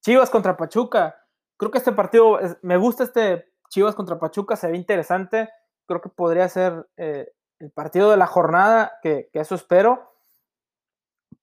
Chivas 0.02 0.30
contra 0.30 0.56
Pachuca. 0.56 1.16
Creo 1.56 1.70
que 1.70 1.78
este 1.78 1.92
partido, 1.92 2.38
me 2.62 2.76
gusta 2.76 3.04
este 3.04 3.52
Chivas 3.68 3.94
contra 3.94 4.18
Pachuca, 4.18 4.56
se 4.56 4.70
ve 4.70 4.76
interesante. 4.76 5.48
Creo 5.86 6.00
que 6.00 6.08
podría 6.08 6.48
ser 6.48 6.88
eh, 6.96 7.32
el 7.58 7.70
partido 7.70 8.10
de 8.10 8.16
la 8.16 8.26
jornada, 8.26 8.98
que, 9.02 9.28
que 9.32 9.40
eso 9.40 9.54
espero. 9.54 10.12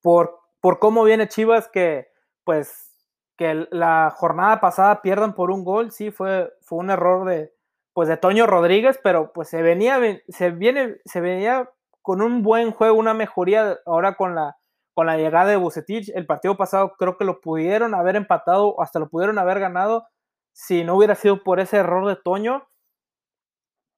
Por, 0.02 0.40
por 0.62 0.80
cómo 0.80 1.04
viene 1.04 1.28
Chivas, 1.28 1.68
que 1.68 2.12
pues 2.44 2.94
que 3.38 3.68
la 3.72 4.14
jornada 4.16 4.62
pasada 4.62 5.02
pierdan 5.02 5.34
por 5.34 5.50
un 5.50 5.64
gol, 5.64 5.92
sí, 5.92 6.12
fue, 6.12 6.54
fue 6.62 6.78
un 6.80 6.92
error 6.92 7.26
de, 7.26 7.54
pues 7.94 8.08
de 8.08 8.18
Toño 8.18 8.46
Rodríguez, 8.46 9.00
pero 9.04 9.34
pues 9.34 9.50
se 9.50 9.62
venía, 9.62 10.00
se 10.30 10.52
viene, 10.52 10.98
se 11.06 11.22
venía 11.22 11.70
con 12.04 12.22
un 12.22 12.44
buen 12.44 12.72
juego, 12.72 12.96
una 12.96 13.16
mejoría 13.16 13.80
ahora 13.88 14.16
con 14.16 14.36
la, 14.36 14.58
con 14.94 15.08
la 15.08 15.18
llegada 15.18 15.50
de 15.50 15.56
Bucetich. 15.56 16.12
El 16.14 16.28
partido 16.28 16.56
pasado 16.56 16.94
creo 17.00 17.18
que 17.18 17.26
lo 17.26 17.42
pudieron 17.42 17.96
haber 17.96 18.16
empatado, 18.16 18.80
hasta 18.80 19.00
lo 19.00 19.10
pudieron 19.10 19.40
haber 19.40 19.60
ganado 19.60 20.08
si 20.52 20.84
no 20.84 20.96
hubiera 20.96 21.16
sido 21.16 21.44
por 21.44 21.60
ese 21.60 21.78
error 21.78 22.08
de 22.08 22.16
Toño. 22.16 22.68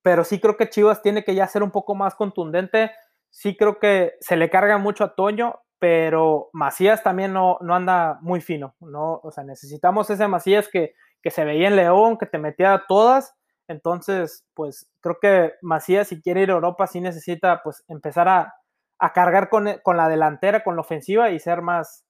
Pero 0.01 0.23
sí 0.23 0.39
creo 0.39 0.55
que 0.55 0.69
Chivas 0.69 1.01
tiene 1.01 1.25
que 1.25 1.35
ya 1.35 1.47
ser 1.47 1.63
un 1.63 1.71
poco 1.71 1.95
más 1.95 2.15
contundente. 2.15 2.91
Sí 3.29 3.57
creo 3.57 3.79
que 3.79 4.13
se 4.21 4.37
le 4.37 4.49
carga 4.49 4.77
mucho 4.77 5.03
a 5.03 5.15
Toño 5.15 5.59
pero 5.79 6.49
Macías 6.53 7.03
también 7.03 7.33
no, 7.33 7.57
no 7.61 7.75
anda 7.75 8.17
muy 8.21 8.41
fino, 8.41 8.75
¿no? 8.79 9.19
O 9.23 9.31
sea, 9.31 9.43
necesitamos 9.43 10.09
ese 10.09 10.27
Macías 10.27 10.67
que, 10.67 10.95
que 11.21 11.31
se 11.31 11.43
veía 11.43 11.67
en 11.67 11.75
León, 11.75 12.17
que 12.17 12.25
te 12.25 12.37
metía 12.37 12.85
todas, 12.87 13.35
entonces, 13.67 14.45
pues 14.53 14.87
creo 15.01 15.17
que 15.19 15.53
Macías 15.61 16.09
si 16.09 16.21
quiere 16.21 16.41
ir 16.41 16.51
a 16.51 16.55
Europa 16.55 16.87
sí 16.87 17.01
necesita 17.01 17.61
pues 17.63 17.83
empezar 17.87 18.27
a, 18.27 18.55
a 18.99 19.13
cargar 19.13 19.49
con, 19.49 19.67
con, 19.83 19.97
la 19.97 20.09
delantera, 20.09 20.63
con 20.63 20.75
la 20.75 20.81
ofensiva 20.81 21.31
y 21.31 21.39
ser 21.39 21.61
más, 21.61 22.05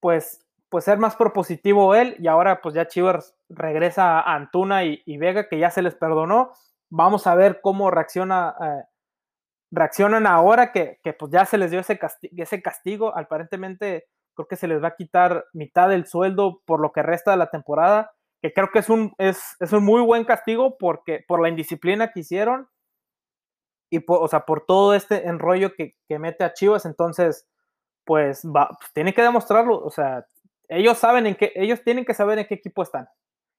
pues, 0.00 0.44
pues 0.68 0.84
ser 0.84 0.98
más 0.98 1.16
propositivo 1.16 1.94
él. 1.94 2.16
Y 2.18 2.28
ahora 2.28 2.60
pues 2.60 2.74
ya 2.74 2.86
Chivas 2.86 3.34
regresa 3.48 4.20
a 4.20 4.34
Antuna 4.34 4.84
y, 4.84 5.16
Vega 5.18 5.48
que 5.48 5.58
ya 5.58 5.70
se 5.70 5.82
les 5.82 5.94
perdonó, 5.94 6.52
vamos 6.90 7.26
a 7.26 7.34
ver 7.34 7.60
cómo 7.60 7.90
reacciona 7.90 8.54
eh, 8.60 8.84
reaccionan 9.70 10.26
ahora 10.26 10.72
que, 10.72 10.98
pues 11.18 11.30
ya 11.30 11.44
se 11.44 11.58
les 11.58 11.70
dio 11.70 11.80
ese 11.80 11.98
castigo, 11.98 12.34
ese 12.42 12.62
castigo, 12.62 13.16
aparentemente 13.16 14.06
creo 14.34 14.48
que 14.48 14.56
se 14.56 14.68
les 14.68 14.82
va 14.82 14.88
a 14.88 14.96
quitar 14.96 15.44
mitad 15.52 15.88
del 15.88 16.06
sueldo 16.06 16.62
por 16.64 16.80
lo 16.80 16.92
que 16.92 17.02
resta 17.02 17.32
de 17.32 17.36
la 17.36 17.50
temporada, 17.50 18.12
que 18.42 18.52
creo 18.52 18.70
que 18.70 18.78
es 18.80 18.88
un, 18.88 19.12
es, 19.18 19.56
un 19.72 19.84
muy 19.84 20.02
buen 20.02 20.24
castigo 20.24 20.76
porque, 20.78 21.24
por 21.26 21.40
la 21.40 21.48
indisciplina 21.48 22.12
que 22.12 22.20
hicieron 22.20 22.68
y 23.90 24.00
por, 24.00 24.22
o 24.22 24.28
sea, 24.28 24.46
por 24.46 24.66
todo 24.66 24.94
este 24.94 25.26
enrollo 25.26 25.72
que, 25.74 25.96
mete 26.18 26.44
a 26.44 26.52
Chivas, 26.52 26.84
entonces, 26.84 27.48
pues, 28.04 28.44
va, 28.44 28.68
pues, 28.78 28.92
tiene 28.92 29.14
que 29.14 29.22
demostrarlo, 29.22 29.78
o 29.82 29.90
sea, 29.90 30.26
ellos 30.68 30.98
saben 30.98 31.26
en 31.26 31.34
qué, 31.34 31.52
ellos 31.54 31.82
tienen 31.82 32.04
que 32.04 32.14
saber 32.14 32.38
en 32.38 32.46
qué 32.46 32.54
equipo 32.54 32.82
están. 32.82 33.08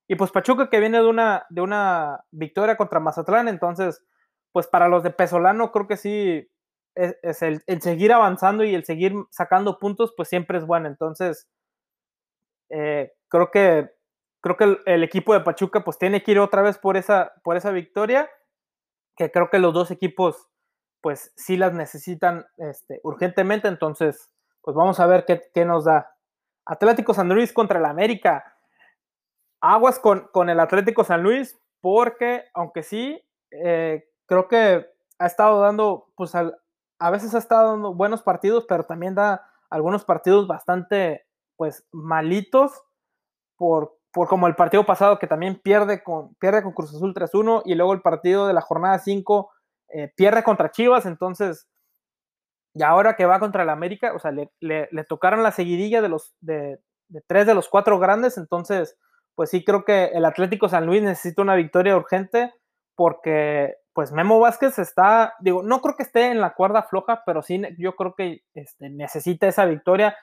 Y 0.08 0.16
pues 0.16 0.32
Pachuca 0.32 0.70
que 0.70 0.80
viene 0.80 1.00
de 1.00 1.08
una, 1.08 1.46
de 1.50 1.62
una 1.62 2.24
victoria 2.32 2.78
contra 2.78 3.00
Mazatlán, 3.00 3.48
entonces 3.48 4.04
pues 4.52 4.68
para 4.68 4.88
los 4.88 5.04
de 5.04 5.12
Pesolano 5.12 5.72
creo 5.72 5.88
que 5.88 5.98
sí 5.98 6.50
es, 6.96 7.42
el, 7.42 7.62
seguir 7.82 8.12
avanzando 8.12 8.64
y 8.64 8.76
el 8.76 8.84
seguir 8.84 9.14
sacando 9.30 9.80
puntos, 9.80 10.14
pues 10.18 10.28
siempre 10.28 10.58
es 10.58 10.66
bueno. 10.66 10.88
Entonces, 10.88 11.48
eh, 12.70 13.14
creo 13.30 13.52
que 13.52 13.90
creo 14.56 14.78
que 14.78 14.92
el, 14.92 15.04
equipo 15.04 15.34
de 15.34 15.42
Pachuca 15.42 15.84
pues 15.84 15.98
tiene 15.98 16.24
que 16.24 16.32
ir 16.32 16.40
otra 16.40 16.62
vez 16.62 16.78
por 16.78 16.98
esa, 16.98 17.34
por 17.44 17.58
esa 17.58 17.72
victoria, 17.72 18.30
que 19.16 19.32
creo 19.32 19.50
que 19.50 19.60
los 19.60 19.74
dos 19.74 19.92
equipos 19.92 20.50
pues 21.02 21.34
sí 21.36 21.58
las 21.58 21.74
necesitan 21.74 22.46
este, 22.58 23.00
urgentemente, 23.04 23.68
entonces 23.68 24.30
pues 24.62 24.76
vamos 24.76 25.00
a 25.00 25.08
ver 25.08 25.26
qué, 25.26 25.42
qué, 25.54 25.66
nos 25.66 25.86
da. 25.86 26.16
Atlético 26.66 27.14
San 27.14 27.30
Luis 27.30 27.54
contra 27.54 27.80
el 27.80 27.86
América. 27.86 28.56
Aguas 29.62 30.00
con, 30.00 30.28
con 30.32 30.50
el 30.50 30.60
Atlético 30.60 31.04
San 31.04 31.24
Luis, 31.24 31.58
porque 31.82 32.46
aunque 32.54 32.84
sí, 32.84 33.22
eh, 33.52 34.10
creo 34.26 34.48
que 34.48 34.86
ha 35.18 35.26
estado 35.26 35.62
dando, 35.62 36.12
pues 36.16 36.34
a 36.36 37.10
veces 37.12 37.34
ha 37.34 37.40
estado 37.40 37.72
dando 37.72 37.94
buenos 37.94 38.22
partidos, 38.22 38.66
pero 38.68 38.84
también 38.84 39.16
da 39.16 39.50
algunos 39.70 40.06
partidos 40.06 40.48
bastante, 40.48 41.26
pues, 41.56 41.88
malitos, 41.92 42.84
por, 43.60 43.99
por 44.12 44.28
como 44.28 44.48
el 44.48 44.56
partido 44.56 44.86
pasado 44.86 45.20
que 45.20 45.28
también 45.28 45.60
pierde 45.62 46.04
con, 46.04 46.36
pierde 46.36 46.64
con 46.64 46.74
Cruz 46.74 46.94
Azul 46.94 47.14
3-1 47.14 47.64
y 47.66 47.76
luego 47.76 47.94
el 47.94 48.02
partido 48.02 48.48
de 48.48 48.54
la 48.54 48.62
jornada 48.62 49.00
5 49.00 49.52
eh, 49.90 50.12
pierde 50.16 50.44
contra 50.44 50.72
Chivas, 50.72 51.06
entonces, 51.06 51.68
y 52.74 52.84
ahora 52.84 53.16
que 53.16 53.26
va 53.26 53.40
contra 53.40 53.64
el 53.64 53.70
América, 53.70 54.14
o 54.16 54.20
sea, 54.20 54.32
le, 54.32 54.52
le, 54.60 54.88
tocaron 55.08 55.44
la 55.44 55.52
seguidilla 55.52 56.02
de 56.02 56.10
los, 56.10 56.36
de, 56.42 56.80
de 57.08 57.22
tres 57.28 57.48
de 57.48 57.56
los 57.56 57.70
cuatro 57.70 57.98
grandes, 58.00 58.38
entonces, 58.38 58.98
pues 59.36 59.50
sí 59.50 59.64
creo 59.64 59.86
que 59.86 60.06
el 60.06 60.26
Atlético 60.26 60.70
San 60.70 60.86
Luis 60.86 61.02
necesita 61.02 61.42
una 61.42 61.56
victoria 61.56 61.98
urgente 61.98 62.54
porque 62.96 63.76
pues 63.94 64.12
Memo 64.12 64.40
Vázquez 64.40 64.78
está, 64.80 65.34
digo, 65.40 65.64
no 65.64 65.82
creo 65.82 65.96
que 65.96 66.04
esté 66.04 66.28
en 66.32 66.40
la 66.40 66.54
cuerda 66.54 66.84
floja, 66.84 67.24
pero 67.26 67.42
sí 67.42 67.62
yo 67.78 67.96
creo 67.96 68.14
que 68.16 68.44
este, 68.54 68.90
necesita 68.90 69.48
esa 69.48 69.66
victoria 69.66 70.16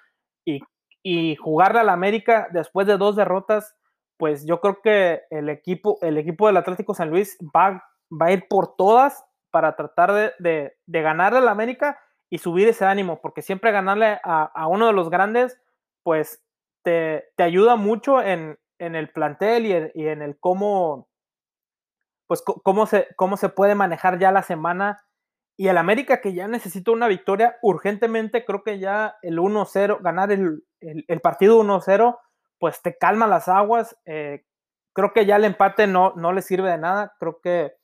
y, 0.45 0.61
y 1.09 1.37
jugarle 1.37 1.79
al 1.79 1.89
América 1.89 2.49
después 2.51 2.85
de 2.89 2.97
dos 2.97 3.15
derrotas, 3.15 3.77
pues 4.19 4.45
yo 4.45 4.61
creo 4.61 4.83
que 4.83 5.23
el 5.31 5.49
equipo, 5.49 5.99
el 6.03 6.19
equipo 6.19 6.49
del 6.49 6.57
Atlético 6.57 6.95
San 6.95 7.11
Luis 7.11 7.39
va, 7.55 7.85
va 8.11 8.27
a 8.27 8.33
ir 8.33 8.49
por 8.49 8.75
todas 8.75 9.25
para 9.53 9.77
tratar 9.77 10.13
de, 10.41 10.73
de, 10.85 11.03
ganarle 11.03 11.39
al 11.39 11.47
América 11.47 11.97
y 12.29 12.39
subir 12.39 12.67
ese 12.67 12.87
ánimo, 12.87 13.21
porque 13.23 13.41
siempre 13.41 13.71
ganarle 13.71 14.19
a, 14.25 14.51
a 14.53 14.67
uno 14.67 14.89
de 14.89 14.95
los 14.95 15.09
grandes, 15.09 15.61
pues 16.03 16.45
te, 16.83 17.29
te 17.37 17.45
ayuda 17.45 17.77
mucho 17.77 18.21
en, 18.21 18.59
en, 18.81 18.97
el 18.97 19.09
plantel 19.11 19.67
y 19.67 20.03
y 20.03 20.09
en 20.09 20.23
el 20.23 20.37
cómo 20.41 21.09
pues 22.27 22.43
cómo 22.43 22.87
se, 22.87 23.07
cómo 23.15 23.37
se 23.37 23.49
puede 23.49 23.77
manejar 23.77 24.19
ya 24.19 24.33
la 24.33 24.43
semana. 24.43 25.05
Y 25.57 25.69
el 25.69 25.79
América 25.79 26.21
que 26.21 26.35
ya 26.35 26.49
necesita 26.49 26.91
una 26.91 27.07
victoria 27.07 27.59
urgentemente, 27.63 28.45
creo 28.45 28.65
que 28.65 28.81
ya 28.81 29.17
el 29.23 29.39
1-0, 29.39 30.03
ganar 30.03 30.33
el, 30.33 30.66
el, 30.81 31.21
partido 31.21 31.61
1-0, 31.61 32.19
pues 32.59 32.83
te 32.83 32.97
calma 32.97 33.27
las 33.27 33.49
aguas. 33.49 33.97
Eh, 34.05 34.45
creo 34.93 35.13
que 35.13 35.27
ya 35.27 35.37
el 35.37 35.45
empate 35.45 35.87
no, 35.87 36.13
no 36.17 36.33
le 36.33 36.43
sirve 36.43 36.71
de 36.71 36.79
nada, 36.79 37.15
creo 37.19 37.41
que 37.41 37.75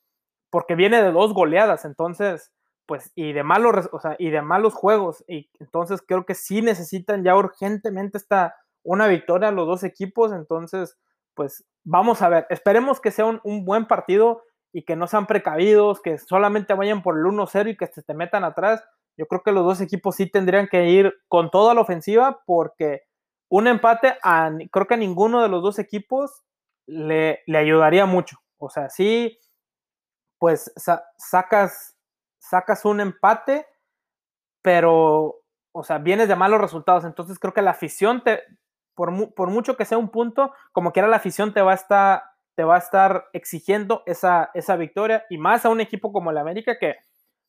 porque 0.52 0.74
viene 0.74 1.02
de 1.02 1.12
dos 1.12 1.32
goleadas, 1.32 1.86
entonces, 1.86 2.52
pues, 2.86 3.10
y 3.14 3.32
de 3.32 3.42
malos, 3.42 3.88
o 3.90 4.00
sea, 4.00 4.16
y 4.18 4.28
de 4.28 4.42
malos 4.42 4.74
juegos, 4.74 5.24
y 5.26 5.50
entonces 5.60 6.02
creo 6.06 6.26
que 6.26 6.34
sí 6.34 6.60
necesitan 6.60 7.24
ya 7.24 7.34
urgentemente 7.34 8.18
esta, 8.18 8.54
una 8.82 9.06
victoria 9.06 9.50
los 9.50 9.66
dos 9.66 9.82
equipos, 9.82 10.30
entonces, 10.30 10.98
pues 11.34 11.64
vamos 11.84 12.20
a 12.20 12.28
ver, 12.28 12.46
esperemos 12.50 13.00
que 13.00 13.10
sea 13.10 13.24
un, 13.24 13.64
buen 13.64 13.86
partido 13.86 14.42
y 14.74 14.84
que 14.84 14.94
no 14.94 15.06
sean 15.06 15.26
precavidos, 15.26 16.02
que 16.02 16.18
solamente 16.18 16.74
vayan 16.74 17.02
por 17.02 17.16
el 17.16 17.24
1-0 17.24 17.70
y 17.70 17.76
que 17.78 17.86
se 17.86 18.02
te 18.02 18.12
metan 18.12 18.44
atrás. 18.44 18.84
Yo 19.22 19.28
creo 19.28 19.44
que 19.44 19.52
los 19.52 19.64
dos 19.64 19.80
equipos 19.80 20.16
sí 20.16 20.26
tendrían 20.26 20.66
que 20.66 20.90
ir 20.90 21.14
con 21.28 21.48
toda 21.48 21.74
la 21.74 21.80
ofensiva 21.80 22.42
porque 22.44 23.02
un 23.48 23.68
empate 23.68 24.16
creo 24.72 24.86
que 24.88 24.94
a 24.94 24.96
ninguno 24.96 25.42
de 25.42 25.48
los 25.48 25.62
dos 25.62 25.78
equipos 25.78 26.42
le, 26.88 27.44
le 27.46 27.58
ayudaría 27.58 28.04
mucho. 28.04 28.38
O 28.58 28.68
sea, 28.68 28.90
sí, 28.90 29.38
pues 30.38 30.72
sacas, 31.18 31.96
sacas 32.40 32.84
un 32.84 33.00
empate, 33.00 33.64
pero, 34.60 35.44
o 35.70 35.84
sea, 35.84 35.98
vienes 35.98 36.26
de 36.26 36.34
malos 36.34 36.60
resultados. 36.60 37.04
Entonces 37.04 37.38
creo 37.38 37.54
que 37.54 37.62
la 37.62 37.70
afición 37.70 38.24
te, 38.24 38.42
por, 38.96 39.12
mucho 39.12 39.76
que 39.76 39.84
sea 39.84 39.98
un 39.98 40.08
punto, 40.08 40.52
como 40.72 40.92
quiera 40.92 41.06
la 41.06 41.18
afición 41.18 41.54
te 41.54 41.62
va 41.62 41.70
a 41.70 41.76
estar, 41.76 42.24
te 42.56 42.64
va 42.64 42.74
a 42.74 42.80
estar 42.80 43.26
exigiendo 43.32 44.02
esa, 44.04 44.50
esa 44.54 44.74
victoria 44.74 45.26
y 45.30 45.38
más 45.38 45.64
a 45.64 45.68
un 45.68 45.80
equipo 45.80 46.12
como 46.12 46.32
el 46.32 46.38
América 46.38 46.76
que 46.76 46.96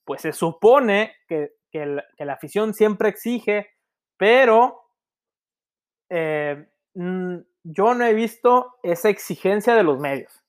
pues 0.06 0.22
se 0.22 0.34
supone 0.34 1.16
que, 1.28 1.54
la 1.74 2.34
afición 2.34 2.74
siempre 2.74 3.10
exige, 3.10 3.70
pero 4.18 4.84
eh, 6.10 6.68
mm, 6.94 7.38
yo 7.64 7.94
no 7.94 8.06
he 8.06 8.14
visto 8.14 8.76
esa 8.84 9.10
exigencia 9.10 9.76
de 9.76 9.84
los 9.84 10.00
medios. 10.00 10.44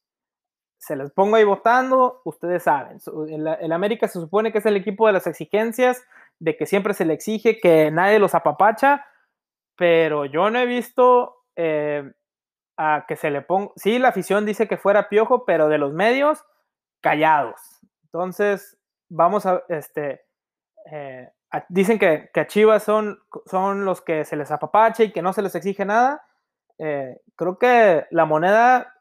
Se 0.79 0.97
les 0.97 1.11
pongo 1.13 1.37
ahí 1.37 1.45
votando, 1.45 2.21
ustedes 2.25 2.65
saben. 2.65 2.99
El, 3.29 3.47
el, 3.47 3.73
América 3.73 4.07
se 4.07 4.21
supone 4.21 4.53
que 4.53 4.59
es 4.59 4.67
el 4.67 4.77
equipo 4.77 5.07
de 5.07 5.15
las 5.15 5.27
exigencias, 5.27 6.05
de 6.39 6.57
que 6.57 6.67
siempre 6.67 6.93
se 6.93 7.07
le 7.07 7.15
exige, 7.15 7.59
que 7.59 7.91
nadie 7.91 8.19
los 8.19 8.35
apapacha, 8.35 9.07
pero 9.77 10.27
yo 10.27 10.51
no 10.51 10.59
he 10.59 10.67
visto 10.67 11.45
eh, 11.57 12.13
a 12.77 13.05
que 13.09 13.17
se 13.17 13.31
le 13.31 13.43
ponga, 13.43 13.73
sí, 13.77 13.99
la 13.99 14.09
afición 14.09 14.45
dice 14.45 14.69
que 14.69 14.77
fuera 14.77 15.09
piojo, 15.09 15.45
pero 15.45 15.69
de 15.69 15.79
los 15.79 15.93
medios, 15.93 16.45
callados. 17.01 17.61
Entonces, 18.05 18.79
vamos 19.09 19.47
a, 19.47 19.63
este, 19.69 20.24
eh, 20.91 21.31
dicen 21.69 21.99
que, 21.99 22.31
que, 22.33 22.41
a 22.41 22.47
Chivas 22.47 22.83
son, 22.83 23.19
son 23.47 23.85
los 23.85 24.01
que 24.01 24.25
se 24.25 24.37
les 24.37 24.51
apapache 24.51 25.05
y 25.05 25.13
que 25.13 25.23
no 25.23 25.33
se 25.33 25.43
les 25.43 25.55
exige 25.55 25.85
nada. 25.85 26.23
Eh, 26.79 27.21
creo 27.37 27.59
que 27.59 28.07
la 28.11 28.25
moneda 28.25 28.93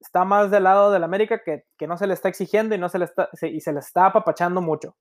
está 0.00 0.24
más 0.24 0.50
del 0.50 0.64
lado 0.64 0.92
del 0.92 1.04
América 1.04 1.42
que, 1.42 1.64
que, 1.78 1.86
no 1.86 1.96
se 1.96 2.06
le 2.06 2.14
está 2.14 2.28
exigiendo 2.28 2.74
y, 2.74 2.78
no 2.78 2.88
se 2.88 2.98
le 2.98 3.06
está, 3.06 3.30
y 3.42 3.60
se 3.60 3.72
le 3.72 3.80
está 3.80 4.06
apapachando 4.06 4.60
mucho. 4.60 4.96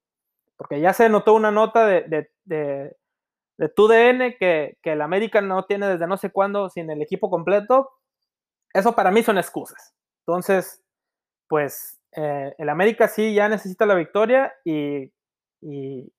Porque 0.55 0.79
ya 0.79 0.93
se 0.93 1.09
notó 1.09 1.33
una 1.33 1.51
nota 1.51 1.85
de, 1.85 2.29
de 2.45 2.95
de 3.57 3.69
tu 3.69 3.87
DN 3.87 4.35
que, 4.37 4.77
que 4.81 4.93
el 4.93 5.01
América 5.01 5.41
no 5.41 5.65
tiene 5.65 5.87
desde 5.87 6.07
no 6.07 6.17
sé 6.17 6.31
cuándo 6.31 6.69
sin 6.69 6.89
el 6.89 7.01
equipo 7.01 7.29
completo, 7.29 7.89
eso 8.73 8.95
para 8.95 9.11
mí 9.11 9.23
son 9.23 9.37
excusas. 9.37 9.93
Entonces, 10.25 10.83
pues 11.47 11.99
eh, 12.15 12.53
el 12.57 12.69
América 12.69 13.07
sí 13.07 13.33
ya 13.33 13.49
necesita 13.49 13.85
la 13.85 13.95
victoria 13.95 14.53
y, 14.63 15.11
y, 15.61 16.11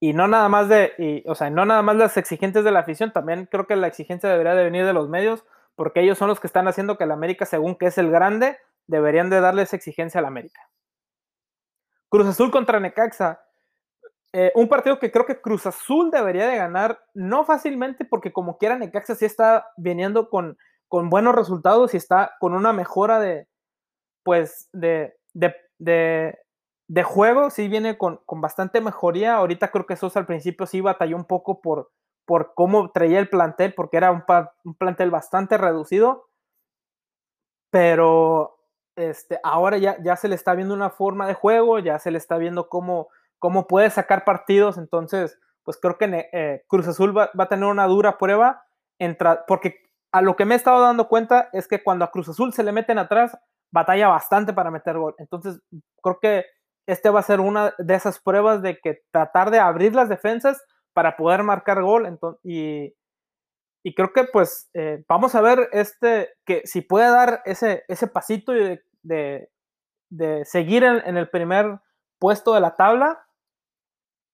no 0.00 0.28
nada 0.28 0.48
más 0.48 0.68
de, 0.68 1.22
o 1.26 1.34
sea, 1.34 1.50
no 1.50 1.64
nada 1.64 1.82
más 1.82 1.96
las 1.96 2.16
exigentes 2.16 2.64
de 2.64 2.70
la 2.70 2.80
afición, 2.80 3.12
también 3.12 3.46
creo 3.50 3.66
que 3.66 3.76
la 3.76 3.86
exigencia 3.86 4.28
debería 4.28 4.54
de 4.54 4.64
venir 4.64 4.84
de 4.84 4.92
los 4.92 5.08
medios, 5.08 5.44
porque 5.74 6.00
ellos 6.00 6.18
son 6.18 6.28
los 6.28 6.40
que 6.40 6.46
están 6.46 6.68
haciendo 6.68 6.96
que 6.96 7.04
el 7.04 7.12
América, 7.12 7.46
según 7.46 7.76
que 7.76 7.86
es 7.86 7.98
el 7.98 8.10
grande, 8.10 8.58
deberían 8.86 9.30
de 9.30 9.40
darle 9.40 9.62
esa 9.62 9.76
exigencia 9.76 10.20
al 10.20 10.26
América. 10.26 10.60
Cruz 12.08 12.26
Azul 12.26 12.50
contra 12.50 12.80
Necaxa. 12.80 13.40
Eh, 14.32 14.52
un 14.54 14.68
partido 14.68 14.98
que 14.98 15.10
creo 15.10 15.26
que 15.26 15.40
Cruz 15.40 15.66
Azul 15.66 16.10
debería 16.10 16.46
de 16.46 16.56
ganar, 16.56 17.00
no 17.14 17.44
fácilmente, 17.44 18.04
porque 18.04 18.32
como 18.32 18.58
quiera 18.58 18.78
Necaxa 18.78 19.14
sí 19.14 19.24
está 19.24 19.66
viniendo 19.76 20.28
con, 20.28 20.58
con 20.88 21.10
buenos 21.10 21.34
resultados 21.34 21.94
y 21.94 21.96
está 21.96 22.36
con 22.38 22.54
una 22.54 22.72
mejora 22.72 23.18
de, 23.18 23.48
pues, 24.22 24.68
de, 24.72 25.14
de, 25.32 26.38
juego, 27.02 27.50
sí 27.50 27.68
viene 27.68 27.98
con, 27.98 28.20
con, 28.26 28.40
bastante 28.40 28.80
mejoría. 28.80 29.36
Ahorita 29.36 29.70
creo 29.70 29.86
que 29.86 29.96
Sosa 29.96 30.20
al 30.20 30.26
principio 30.26 30.66
sí 30.66 30.80
batalló 30.80 31.16
un 31.16 31.24
poco 31.24 31.60
por, 31.60 31.90
por 32.24 32.54
cómo 32.54 32.90
traía 32.92 33.18
el 33.18 33.28
plantel, 33.28 33.74
porque 33.74 33.96
era 33.96 34.10
un, 34.10 34.24
plantel 34.76 35.10
bastante 35.10 35.58
reducido, 35.58 36.28
pero 37.70 38.58
este, 38.96 39.40
ahora 39.42 39.78
ya, 39.78 40.00
ya 40.02 40.16
se 40.16 40.28
le 40.28 40.34
está 40.34 40.54
viendo 40.54 40.74
una 40.74 40.90
forma 40.90 41.26
de 41.26 41.34
juego, 41.34 41.78
ya 41.78 41.98
se 41.98 42.10
le 42.10 42.18
está 42.18 42.38
viendo 42.38 42.68
cómo 42.68 43.08
cómo 43.38 43.66
puede 43.66 43.90
sacar 43.90 44.24
partidos. 44.24 44.78
Entonces, 44.78 45.38
pues 45.62 45.78
creo 45.80 45.98
que 45.98 46.28
eh, 46.32 46.64
Cruz 46.68 46.88
Azul 46.88 47.16
va, 47.16 47.30
a 47.36 47.48
tener 47.48 47.66
una 47.66 47.86
dura 47.86 48.18
prueba, 48.18 48.64
porque 49.46 49.82
a 50.12 50.22
lo 50.22 50.36
que 50.36 50.44
me 50.44 50.54
he 50.54 50.56
estado 50.56 50.80
dando 50.80 51.08
cuenta 51.08 51.48
es 51.52 51.68
que 51.68 51.82
cuando 51.82 52.04
a 52.04 52.10
Cruz 52.10 52.28
Azul 52.28 52.52
se 52.52 52.62
le 52.62 52.72
meten 52.72 52.98
atrás, 52.98 53.36
batalla 53.70 54.08
bastante 54.08 54.52
para 54.52 54.70
meter 54.70 54.96
gol. 54.98 55.14
Entonces, 55.18 55.60
creo 56.02 56.18
que 56.20 56.44
este 56.86 57.10
va 57.10 57.20
a 57.20 57.24
ser 57.24 57.40
una 57.40 57.74
de 57.78 57.94
esas 57.94 58.20
pruebas 58.20 58.62
de 58.62 58.78
que 58.78 59.02
tratar 59.10 59.50
de 59.50 59.58
abrir 59.58 59.94
las 59.94 60.08
defensas 60.08 60.64
para 60.92 61.16
poder 61.16 61.42
marcar 61.42 61.82
gol. 61.82 62.06
Entonces, 62.06 62.40
y, 62.44 62.94
creo 63.94 64.12
que 64.12 64.24
pues 64.24 64.70
eh, 64.74 65.04
vamos 65.08 65.34
a 65.34 65.40
ver 65.40 65.68
este, 65.72 66.30
que 66.44 66.62
si 66.64 66.80
puede 66.80 67.08
dar 67.08 67.42
ese, 67.44 67.84
ese 67.86 68.06
pasito 68.08 68.52
de, 68.52 68.82
de, 69.02 70.44
seguir 70.44 70.82
en, 70.84 71.16
el 71.16 71.28
primer 71.28 71.78
puesto 72.18 72.54
de 72.54 72.60
la 72.60 72.74
tabla 72.74 73.26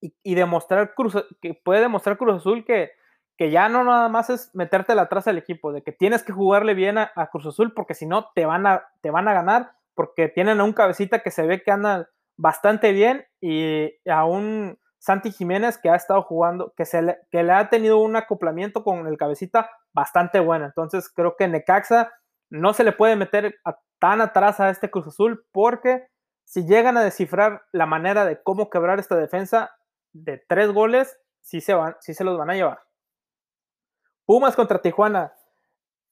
y, 0.01 0.35
demostrar 0.35 0.95
Cruz, 0.95 1.17
que 1.41 1.55
puede 1.55 1.81
demostrar 1.81 2.17
Cruz 2.17 2.37
Azul 2.37 2.65
que, 2.65 2.93
que 3.37 3.51
ya 3.51 3.69
no 3.69 3.85
nada 3.85 4.09
más 4.09 4.31
es 4.31 4.55
meterte 4.55 4.93
atrás 4.93 5.29
al 5.29 5.39
equipo, 5.39 5.73
de 5.73 5.83
que 5.83 5.93
tienes 5.93 6.23
que 6.23 6.33
jugarle 6.33 6.75
bien 6.75 6.99
a, 6.99 7.29
Cruz 7.31 7.47
Azul 7.47 7.73
porque 7.75 7.95
si 7.95 8.07
no 8.07 8.31
te 8.35 8.47
van, 8.47 8.67
a, 8.67 8.89
te 9.01 9.11
van 9.11 9.29
a 9.29 9.35
ganar, 9.35 9.73
porque 9.95 10.29
tienen 10.29 10.61
a 10.61 10.65
un 10.65 10.73
cabecita 10.73 11.23
que 11.23 11.31
se 11.31 11.47
ve 11.47 11.63
que 11.63 11.71
anda 11.71 12.09
bastante 12.37 12.93
bien 12.93 13.27
y 13.41 13.93
a 14.09 14.25
un 14.25 14.79
Santi 14.99 15.33
Jiménez 15.33 15.79
que 15.79 15.91
ha 15.91 15.97
estado 15.97 16.23
jugando, 16.23 16.73
que, 16.77 16.85
que 17.31 17.43
le 17.43 17.53
ha 17.53 17.69
tenido 17.69 17.99
un 17.99 18.15
acoplamiento 18.15 18.85
con 18.85 19.07
el 19.07 19.19
cabecita 19.19 19.69
bastante 19.93 20.39
bueno. 20.39 20.65
Entonces 20.65 21.09
creo 21.13 21.35
que 21.37 21.49
Necaxa 21.49 22.13
no 22.51 22.73
se 22.73 22.85
le 22.85 22.93
puede 22.93 23.17
meter 23.17 23.57
tan 23.99 24.21
atrás 24.21 24.61
a 24.61 24.71
este 24.71 24.91
Cruz 24.91 25.09
Azul 25.09 25.45
porque 25.53 26.07
si 26.45 26.67
llegan 26.67 26.97
a 26.97 27.03
descifrar 27.03 27.63
la 27.73 27.87
manera 27.87 28.25
de 28.25 28.43
cómo 28.43 28.71
quebrar 28.71 29.01
esta 29.01 29.17
defensa 29.17 29.75
de 30.13 30.39
tres 30.49 30.71
goles, 30.71 31.19
sí 31.41 31.61
se, 31.61 31.75
van, 31.75 31.97
sí 32.01 32.15
se 32.15 32.25
los 32.25 32.39
van 32.39 32.51
a 32.51 32.55
llevar. 32.55 32.81
Pumas 34.27 34.55
contra 34.55 34.81
Tijuana. 34.81 35.35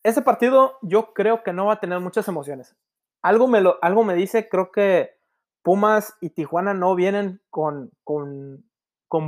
Ese 0.03 0.23
partido 0.23 0.79
yo 0.83 1.13
creo 1.13 1.43
que 1.43 1.53
no 1.53 1.67
va 1.67 1.75
a 1.75 1.81
tener 1.81 2.01
muchas 2.01 2.27
emociones. 2.27 2.75
Algo 3.23 3.47
me, 3.47 3.61
lo, 3.61 3.79
algo 3.83 4.03
me 4.03 4.15
dice, 4.15 4.49
creo 4.49 4.73
que 4.73 5.20
Pumas 5.63 6.17
y 6.21 6.31
Tijuana 6.31 6.75
no 6.75 6.95
vienen 6.95 7.41
con, 7.51 7.93
con, 8.05 8.65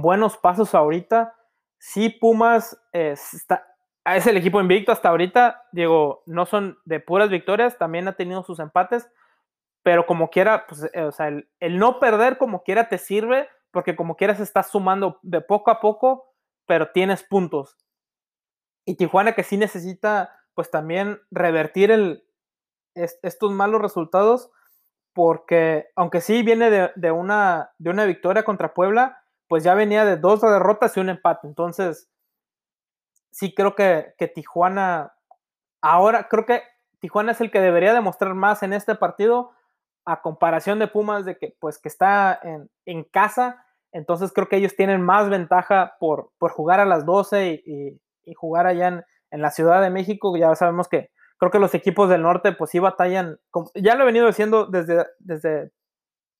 buenos 0.03 0.37
pasos 0.37 0.75
ahorita. 0.75 1.37
Sí, 1.79 2.09
Pumas 2.09 2.81
está, 2.93 3.67
es 4.05 4.27
el 4.27 4.37
equipo 4.37 4.61
invicto 4.61 4.93
hasta 4.93 5.09
ahorita. 5.09 5.65
Digo, 5.73 6.23
no 6.27 6.47
son 6.47 6.79
de 6.85 7.01
puras 7.01 7.31
victorias, 7.31 7.79
también 7.79 8.09
ha 8.09 8.17
tenido 8.17 8.43
sus 8.43 8.59
empates, 8.59 9.09
pero 9.83 10.07
como 10.07 10.31
quiera, 10.31 10.67
pues, 10.67 10.89
eh, 10.93 11.03
o 11.03 11.13
sea, 11.13 11.29
el, 11.29 11.79
no 11.79 11.99
perder 12.01 12.39
como 12.39 12.63
quiera 12.63 12.89
te 12.89 12.99
sirve, 12.99 13.49
porque 13.71 13.97
como 13.97 14.17
quiera 14.17 14.35
se 14.35 14.43
está 14.43 14.63
sumando 14.63 15.19
de 15.23 15.41
poco 15.41 15.71
a 15.71 15.81
poco, 15.81 16.35
pero 16.67 16.91
tienes 16.93 17.23
puntos. 17.23 17.77
Y 18.85 18.97
Tijuana 18.97 19.35
que 19.35 19.45
sí 19.45 19.57
necesita, 19.57 20.41
pues 20.55 20.71
también 20.71 21.21
revertir 21.31 22.25
estos 22.95 23.53
malos 23.53 23.81
resultados, 23.81 24.51
porque 25.15 25.91
aunque 25.95 26.21
sí 26.21 26.43
viene 26.43 26.71
de, 26.71 27.11
una, 27.11 27.73
de 27.79 27.91
una 27.91 28.05
victoria 28.05 28.45
contra 28.45 28.75
Puebla, 28.75 29.23
pues 29.49 29.65
ya 29.65 29.75
venía 29.75 30.05
de 30.05 30.17
dos 30.17 30.41
derrotas 30.41 30.97
y 30.97 31.01
un 31.01 31.11
empate. 31.11 31.47
Entonces, 31.47 32.09
sí 33.31 33.55
creo 33.55 33.75
que, 33.75 34.15
que 34.19 34.29
Tijuana, 34.29 35.15
ahora 35.81 36.29
creo 36.29 36.47
que 36.47 36.63
Tijuana 37.01 37.33
es 37.33 37.41
el 37.41 37.51
que 37.51 37.61
debería 37.61 37.93
demostrar 37.93 38.35
más 38.35 38.63
en 38.63 38.73
este 38.73 38.95
partido 38.95 39.51
a 40.05 40.23
comparación 40.23 40.79
de 40.79 40.89
Pumas 40.89 41.25
de 41.25 41.37
que 41.37 41.57
pues 41.61 41.79
que 41.79 41.89
está 41.89 42.41
en, 42.87 43.05
casa, 43.05 43.65
entonces 43.93 44.33
creo 44.33 44.49
que 44.49 44.57
ellos 44.57 44.75
tienen 44.75 45.01
más 45.01 45.29
ventaja 45.29 45.97
por, 46.01 46.31
por 46.39 46.51
jugar 46.53 46.81
a 46.81 46.85
las 46.85 47.05
12 47.05 47.63
y, 47.65 48.01
jugar 48.35 48.67
allá 48.67 48.89
en, 48.89 49.05
en, 49.31 49.43
la 49.43 49.51
Ciudad 49.51 49.83
de 49.83 49.91
México, 49.91 50.37
ya 50.37 50.55
sabemos 50.55 50.89
que 50.89 51.11
creo 51.39 51.51
que 51.51 51.59
los 51.59 51.75
equipos 51.75 52.09
del 52.09 52.23
norte 52.23 52.53
pues 52.53 52.71
sí 52.71 52.79
batallan, 52.79 53.39
ya 53.75 53.95
lo 53.95 54.03
he 54.03 54.07
venido 54.07 54.27
diciendo 54.27 54.67
desde, 54.67 55.07
desde 55.19 55.73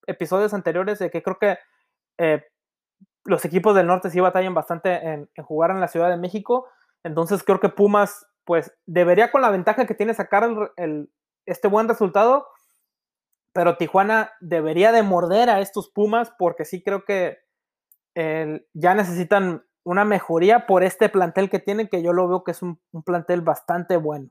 episodios 0.07 0.53
anteriores, 0.53 0.99
de 0.99 1.09
que 1.11 1.21
creo 1.21 1.37
que 1.39 1.57
eh, 2.17 2.45
los 3.25 3.43
equipos 3.45 3.75
del 3.75 3.87
norte 3.87 4.09
sí 4.09 4.19
batallan 4.19 4.53
bastante 4.53 4.95
en, 4.95 5.29
jugar 5.43 5.71
en 5.71 5.79
la 5.79 5.87
Ciudad 5.87 6.09
de 6.09 6.17
México, 6.17 6.67
entonces 7.03 7.43
creo 7.43 7.59
que 7.59 7.69
Pumas 7.69 8.25
pues 8.45 8.73
debería 8.85 9.31
con 9.31 9.41
la 9.41 9.49
ventaja 9.49 9.85
que 9.85 9.95
tiene 9.95 10.13
sacar 10.13 10.49
el, 10.77 11.09
este 11.45 11.67
buen 11.67 11.87
resultado, 11.87 12.47
pero 13.53 13.77
Tijuana 13.77 14.31
debería 14.41 14.91
de 14.91 15.03
morder 15.03 15.49
a 15.49 15.61
estos 15.61 15.89
Pumas 15.89 16.31
porque 16.37 16.65
sí 16.65 16.83
creo 16.83 17.05
que 17.05 17.39
ya 18.15 18.93
necesitan 18.93 19.65
una 19.83 20.05
mejoría 20.05 20.67
por 20.67 20.83
este 20.83 21.09
plantel 21.09 21.49
que 21.49 21.59
tienen, 21.59 21.87
que 21.87 22.03
yo 22.03 22.13
lo 22.13 22.27
veo 22.27 22.43
que 22.43 22.51
es 22.51 22.61
un 22.61 22.79
plantel 23.03 23.41
bastante 23.41 23.97
bueno. 23.97 24.29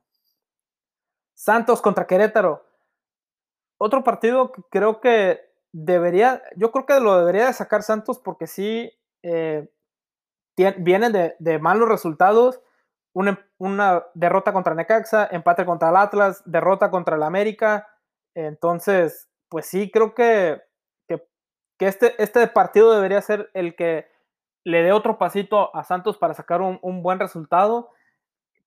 Santos 1.42 1.82
contra 1.82 2.06
Querétaro. 2.06 2.64
Otro 3.76 4.04
partido 4.04 4.52
que 4.52 4.62
creo 4.70 5.00
que 5.00 5.40
debería, 5.72 6.40
yo 6.54 6.70
creo 6.70 6.86
que 6.86 7.00
lo 7.00 7.18
debería 7.18 7.46
de 7.46 7.52
sacar 7.52 7.82
Santos 7.82 8.20
porque 8.20 8.46
sí 8.46 8.92
eh, 9.24 9.68
viene 10.78 11.34
de, 11.40 11.58
malos 11.58 11.88
resultados. 11.88 12.60
Una, 13.12 14.04
derrota 14.14 14.52
contra 14.52 14.76
Necaxa, 14.76 15.28
empate 15.32 15.66
contra 15.66 15.88
el 15.88 15.96
Atlas, 15.96 16.44
derrota 16.46 16.92
contra 16.92 17.16
el 17.16 17.24
América. 17.24 17.88
Entonces, 18.36 19.28
pues 19.48 19.66
sí, 19.66 19.90
creo 19.90 20.14
que, 20.14 20.62
que, 21.08 21.26
este, 21.80 22.22
este 22.22 22.46
partido 22.46 22.92
debería 22.92 23.20
ser 23.20 23.50
el 23.54 23.74
que 23.74 24.06
le 24.64 24.84
dé 24.84 24.92
otro 24.92 25.18
pasito 25.18 25.74
a 25.74 25.82
Santos 25.82 26.18
para 26.18 26.34
sacar 26.34 26.60
un 26.60 27.02
buen 27.02 27.18
resultado. 27.18 27.90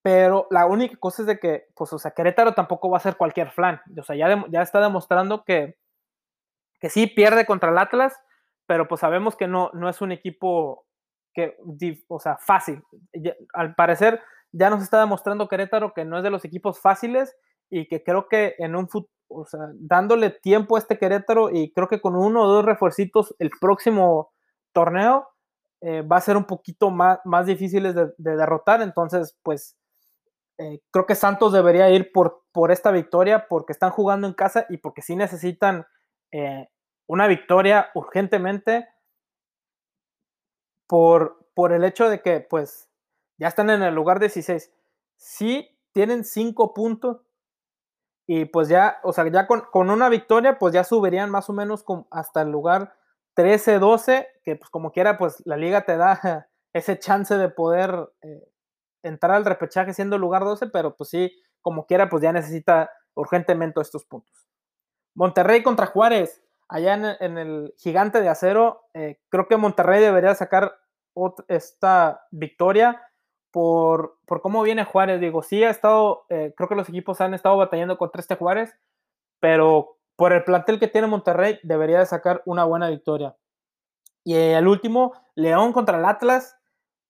Pero 0.05 0.45
la 0.51 0.67
única 0.67 0.95
cosa 0.97 1.23
es 1.23 1.25
de 1.25 1.39
que, 1.39 1.65
pues, 1.75 1.91
o 1.91 1.97
sea, 1.97 2.11
Querétaro 2.11 2.53
tampoco 2.53 2.91
va 2.91 2.97
a 2.97 2.99
ser 2.99 3.17
cualquier 3.17 3.49
flan. 3.49 3.81
O 3.97 4.03
sea, 4.03 4.15
ya, 4.15 4.45
ya 4.51 4.61
está 4.61 4.79
demostrando 4.79 5.43
que, 5.43 5.79
que 6.79 6.91
sí 6.91 7.07
pierde 7.07 7.47
contra 7.47 7.71
el 7.71 7.77
Atlas, 7.79 8.13
pero 8.67 8.87
pues 8.87 9.01
sabemos 9.01 9.35
que 9.35 9.47
no, 9.47 9.71
no 9.73 9.89
es 9.89 10.01
un 10.01 10.11
equipo 10.11 10.85
que, 11.33 11.57
o 12.07 12.19
sea, 12.19 12.37
fácil. 12.37 12.83
al 13.55 13.73
parecer, 13.73 14.21
ya 14.51 14.69
nos 14.69 14.83
está 14.83 14.99
demostrando 14.99 15.47
Querétaro 15.47 15.95
que 15.95 16.05
no 16.05 16.17
es 16.17 16.23
de 16.23 16.29
los 16.29 16.45
equipos 16.45 16.79
fáciles 16.79 17.35
y 17.71 17.87
que 17.87 18.03
creo 18.03 18.27
que 18.27 18.53
en 18.59 18.75
un 18.75 18.87
futuro, 18.87 19.11
o 19.27 19.45
sea, 19.47 19.61
dándole 19.73 20.29
tiempo 20.29 20.75
a 20.75 20.79
este 20.79 20.99
Querétaro 20.99 21.49
y 21.49 21.73
creo 21.73 21.87
que 21.87 21.99
con 21.99 22.15
uno 22.15 22.43
o 22.43 22.47
dos 22.47 22.63
refuercitos 22.63 23.35
el 23.39 23.49
próximo 23.59 24.31
torneo 24.71 25.29
eh, 25.81 26.03
va 26.03 26.17
a 26.17 26.21
ser 26.21 26.37
un 26.37 26.45
poquito 26.45 26.91
más, 26.91 27.17
más 27.25 27.47
difíciles 27.47 27.95
de 27.95 28.35
derrotar. 28.35 28.83
Entonces, 28.83 29.35
pues 29.41 29.75
eh, 30.57 30.79
creo 30.91 31.05
que 31.05 31.15
Santos 31.15 31.51
debería 31.51 31.89
ir 31.89 32.11
por, 32.11 32.43
por 32.51 32.71
esta 32.71 32.91
victoria 32.91 33.47
porque 33.47 33.73
están 33.73 33.91
jugando 33.91 34.27
en 34.27 34.33
casa 34.33 34.65
y 34.69 34.77
porque 34.77 35.01
sí 35.01 35.15
necesitan 35.15 35.85
eh, 36.31 36.69
una 37.07 37.27
victoria 37.27 37.89
urgentemente 37.93 38.87
por, 40.87 41.47
por 41.53 41.73
el 41.73 41.83
hecho 41.83 42.09
de 42.09 42.21
que 42.21 42.39
pues 42.39 42.89
ya 43.37 43.47
están 43.47 43.69
en 43.69 43.83
el 43.83 43.93
lugar 43.93 44.19
16. 44.19 44.71
Sí 45.17 45.77
tienen 45.91 46.23
5 46.23 46.73
puntos 46.73 47.21
y 48.27 48.45
pues 48.45 48.69
ya, 48.69 48.99
o 49.03 49.13
sea, 49.13 49.27
ya 49.29 49.47
con, 49.47 49.89
una 49.89 50.09
victoria 50.09 50.57
pues 50.57 50.73
ya 50.73 50.83
subirían 50.83 51.29
más 51.29 51.49
o 51.49 51.53
menos 51.53 51.85
hasta 52.09 52.41
el 52.41 52.49
lugar 52.49 52.95
13-12, 53.35 54.27
que 54.43 54.55
pues 54.55 54.69
como 54.69 54.91
quiera 54.91 55.17
pues 55.17 55.41
la 55.45 55.57
liga 55.57 55.85
te 55.85 55.97
da 55.97 56.47
ese 56.73 56.97
chance 56.97 57.37
de 57.37 57.49
poder 57.49 58.09
eh, 58.21 58.47
entrar 59.05 59.31
al 59.31 59.45
repechaje 59.45 59.93
siendo 59.93 60.17
lugar 60.17 60.43
12, 60.43 60.67
pero 60.67 60.95
pues 60.95 61.09
sí, 61.09 61.31
como 61.61 61.85
quiera, 61.85 62.09
pues 62.09 62.23
ya 62.23 62.33
necesita 62.33 62.91
urgentemente 63.13 63.81
estos 63.81 64.05
puntos. 64.05 64.47
Monterrey 65.13 65.63
contra 65.63 65.85
Juárez, 65.85 66.43
allá 66.67 67.17
en, 67.19 67.37
el 67.37 67.73
gigante 67.77 68.21
de 68.21 68.29
acero, 68.29 68.83
eh, 68.93 69.19
creo 69.29 69.47
que 69.47 69.57
Monterrey 69.57 70.01
debería 70.01 70.35
sacar 70.35 70.75
esta 71.47 72.25
victoria 72.31 73.01
por, 73.51 74.17
por, 74.25 74.41
cómo 74.41 74.63
viene 74.63 74.83
Juárez. 74.83 75.21
Digo, 75.21 75.43
sí 75.43 75.63
ha 75.63 75.69
estado, 75.69 76.25
eh, 76.29 76.53
creo 76.57 76.67
que 76.67 76.75
los 76.75 76.89
equipos 76.89 77.21
han 77.21 77.33
estado 77.33 77.55
batallando 77.57 77.97
contra 77.97 78.19
este 78.19 78.35
Juárez, 78.35 78.75
pero 79.39 79.97
por 80.15 80.33
el 80.33 80.43
plantel 80.43 80.79
que 80.79 80.87
tiene 80.87 81.07
Monterrey 81.07 81.59
debería 81.63 81.99
de 81.99 82.05
sacar 82.05 82.41
una 82.45 82.65
buena 82.65 82.89
victoria. 82.89 83.35
Y 84.23 84.35
el 84.35 84.67
último, 84.67 85.13
León 85.35 85.71
contra 85.71 85.97
el 85.97 86.05
Atlas, 86.05 86.57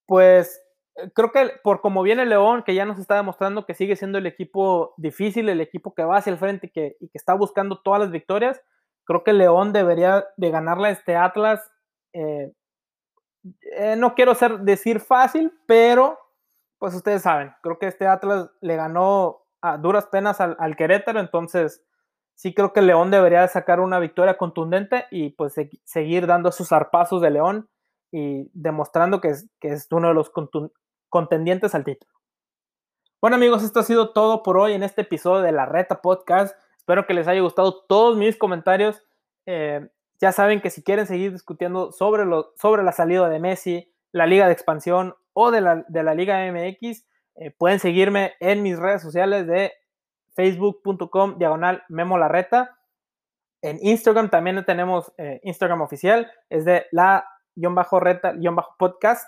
pues 0.06 0.60
eh, 0.60 0.65
creo 1.14 1.32
que 1.32 1.52
por 1.64 1.82
como 1.82 2.04
viene 2.04 2.26
León, 2.26 2.64
que 2.64 2.74
ya 2.74 2.86
nos 2.86 3.00
está 3.00 3.16
demostrando 3.16 3.66
que 3.66 3.74
sigue 3.74 3.96
siendo 3.96 4.18
el 4.18 4.28
equipo 4.28 4.94
difícil, 4.98 5.50
el 5.50 5.62
equipo 5.62 5.94
que 5.94 6.04
va 6.04 6.18
hacia 6.18 6.32
el 6.32 6.40
frente 6.40 6.68
y 6.68 6.70
que, 6.70 6.98
está 7.14 7.34
buscando 7.34 7.82
todas 7.82 8.00
las 8.00 8.12
victorias, 8.12 8.62
creo 9.04 9.24
que 9.24 9.34
León 9.34 9.74
debería 9.74 10.26
de 10.38 10.52
ganarle 10.52 10.90
a 10.90 10.92
este 10.92 11.16
Atlas. 11.16 11.62
Eh, 12.14 12.54
eh, 13.78 13.96
no 13.98 14.16
quiero 14.16 14.36
ser, 14.36 14.60
decir 14.60 15.00
fácil, 15.00 15.54
pero 15.68 16.18
pues 16.80 16.94
ustedes 16.94 17.22
saben, 17.22 17.54
creo 17.62 17.80
que 17.80 17.88
este 17.88 18.08
Atlas 18.08 18.50
le 18.62 18.76
ganó 18.76 19.44
a 19.62 19.78
duras 19.78 20.08
penas 20.08 20.40
al, 20.42 20.76
Querétaro, 20.76 21.20
entonces 21.20 21.84
sí 22.36 22.54
creo 22.54 22.74
que 22.74 22.82
León 22.82 23.12
debería 23.12 23.48
sacar 23.48 23.80
una 23.80 24.00
victoria 24.00 24.38
contundente 24.38 25.06
y 25.10 25.30
pues 25.32 25.56
seguir 25.84 26.28
dando 26.28 26.52
sus 26.52 26.70
zarpazos 26.70 27.22
de 27.22 27.32
León 27.32 27.70
y 28.12 28.50
demostrando 28.54 29.22
que 29.22 29.30
es, 29.30 29.50
que 29.60 29.70
es 29.70 29.88
uno 29.92 30.10
de 30.10 30.14
los 30.14 30.30
contendientes 31.10 31.76
al 31.76 31.84
título. 31.84 32.14
Bueno 33.22 33.38
amigos, 33.38 33.64
esto 33.64 33.80
ha 33.80 33.84
sido 33.84 34.14
todo 34.14 34.44
por 34.44 34.58
hoy 34.58 34.74
en 34.74 34.84
este 34.84 35.02
episodio 35.02 35.42
de 35.42 35.52
la 35.52 35.66
Reta 35.66 36.02
Podcast. 36.02 36.56
Espero 36.78 37.08
que 37.08 37.14
les 37.14 37.28
haya 37.28 37.42
gustado 37.42 37.84
todos 37.88 38.18
mis 38.18 38.38
comentarios. 38.38 39.02
Eh, 39.46 39.88
ya 40.20 40.32
saben 40.32 40.62
que 40.62 40.70
si 40.70 40.84
quieren 40.84 41.08
seguir 41.08 41.32
discutiendo 41.32 41.92
sobre, 41.92 42.26
lo, 42.26 42.54
sobre 42.56 42.84
la 42.84 42.92
salida 42.92 43.28
de 43.30 43.40
Messi, 43.40 43.92
la 44.12 44.28
liga 44.28 44.48
de 44.48 44.54
expansión 44.54 45.16
o 45.34 45.52
de 45.52 45.62
la, 45.62 45.86
de 45.88 46.04
la 46.04 46.14
liga 46.14 46.46
MX, 46.52 47.06
eh, 47.36 47.52
pueden 47.52 47.80
seguirme 47.80 48.34
en 48.40 48.64
mis 48.64 48.80
redes 48.80 49.02
sociales 49.02 49.48
de 49.48 49.74
facebook.com 50.36 51.38
diagonal 51.38 51.84
Memo 51.90 52.18
Larreta. 52.18 52.80
En 53.62 53.78
Instagram 53.82 54.30
también 54.30 54.64
tenemos 54.66 55.14
eh, 55.18 55.42
Instagram 55.44 55.82
oficial, 55.82 56.32
es 56.50 56.64
de 56.66 56.86
la-reta-podcast. 56.92 59.28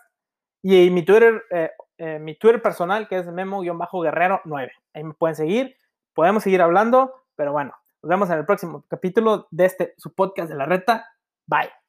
Y 0.62 0.89
mi 0.89 1.04
Twitter, 1.04 1.43
eh, 1.52 1.72
eh, 1.98 2.20
mi 2.20 2.36
Twitter 2.36 2.62
personal, 2.62 3.08
que 3.08 3.17
es 3.17 3.28
memo-guerrero9. 3.28 4.70
Ahí 4.93 5.04
me 5.04 5.13
pueden 5.13 5.36
seguir, 5.36 5.78
podemos 6.13 6.43
seguir 6.43 6.62
hablando, 6.62 7.13
pero 7.36 7.52
bueno, 7.52 7.74
nos 8.02 8.10
vemos 8.10 8.30
en 8.30 8.39
el 8.39 8.46
próximo 8.46 8.86
capítulo 8.88 9.48
de 9.52 9.65
este, 9.65 9.93
su 9.98 10.13
podcast 10.13 10.50
de 10.50 10.56
la 10.56 10.65
reta. 10.65 11.08
Bye. 11.46 11.87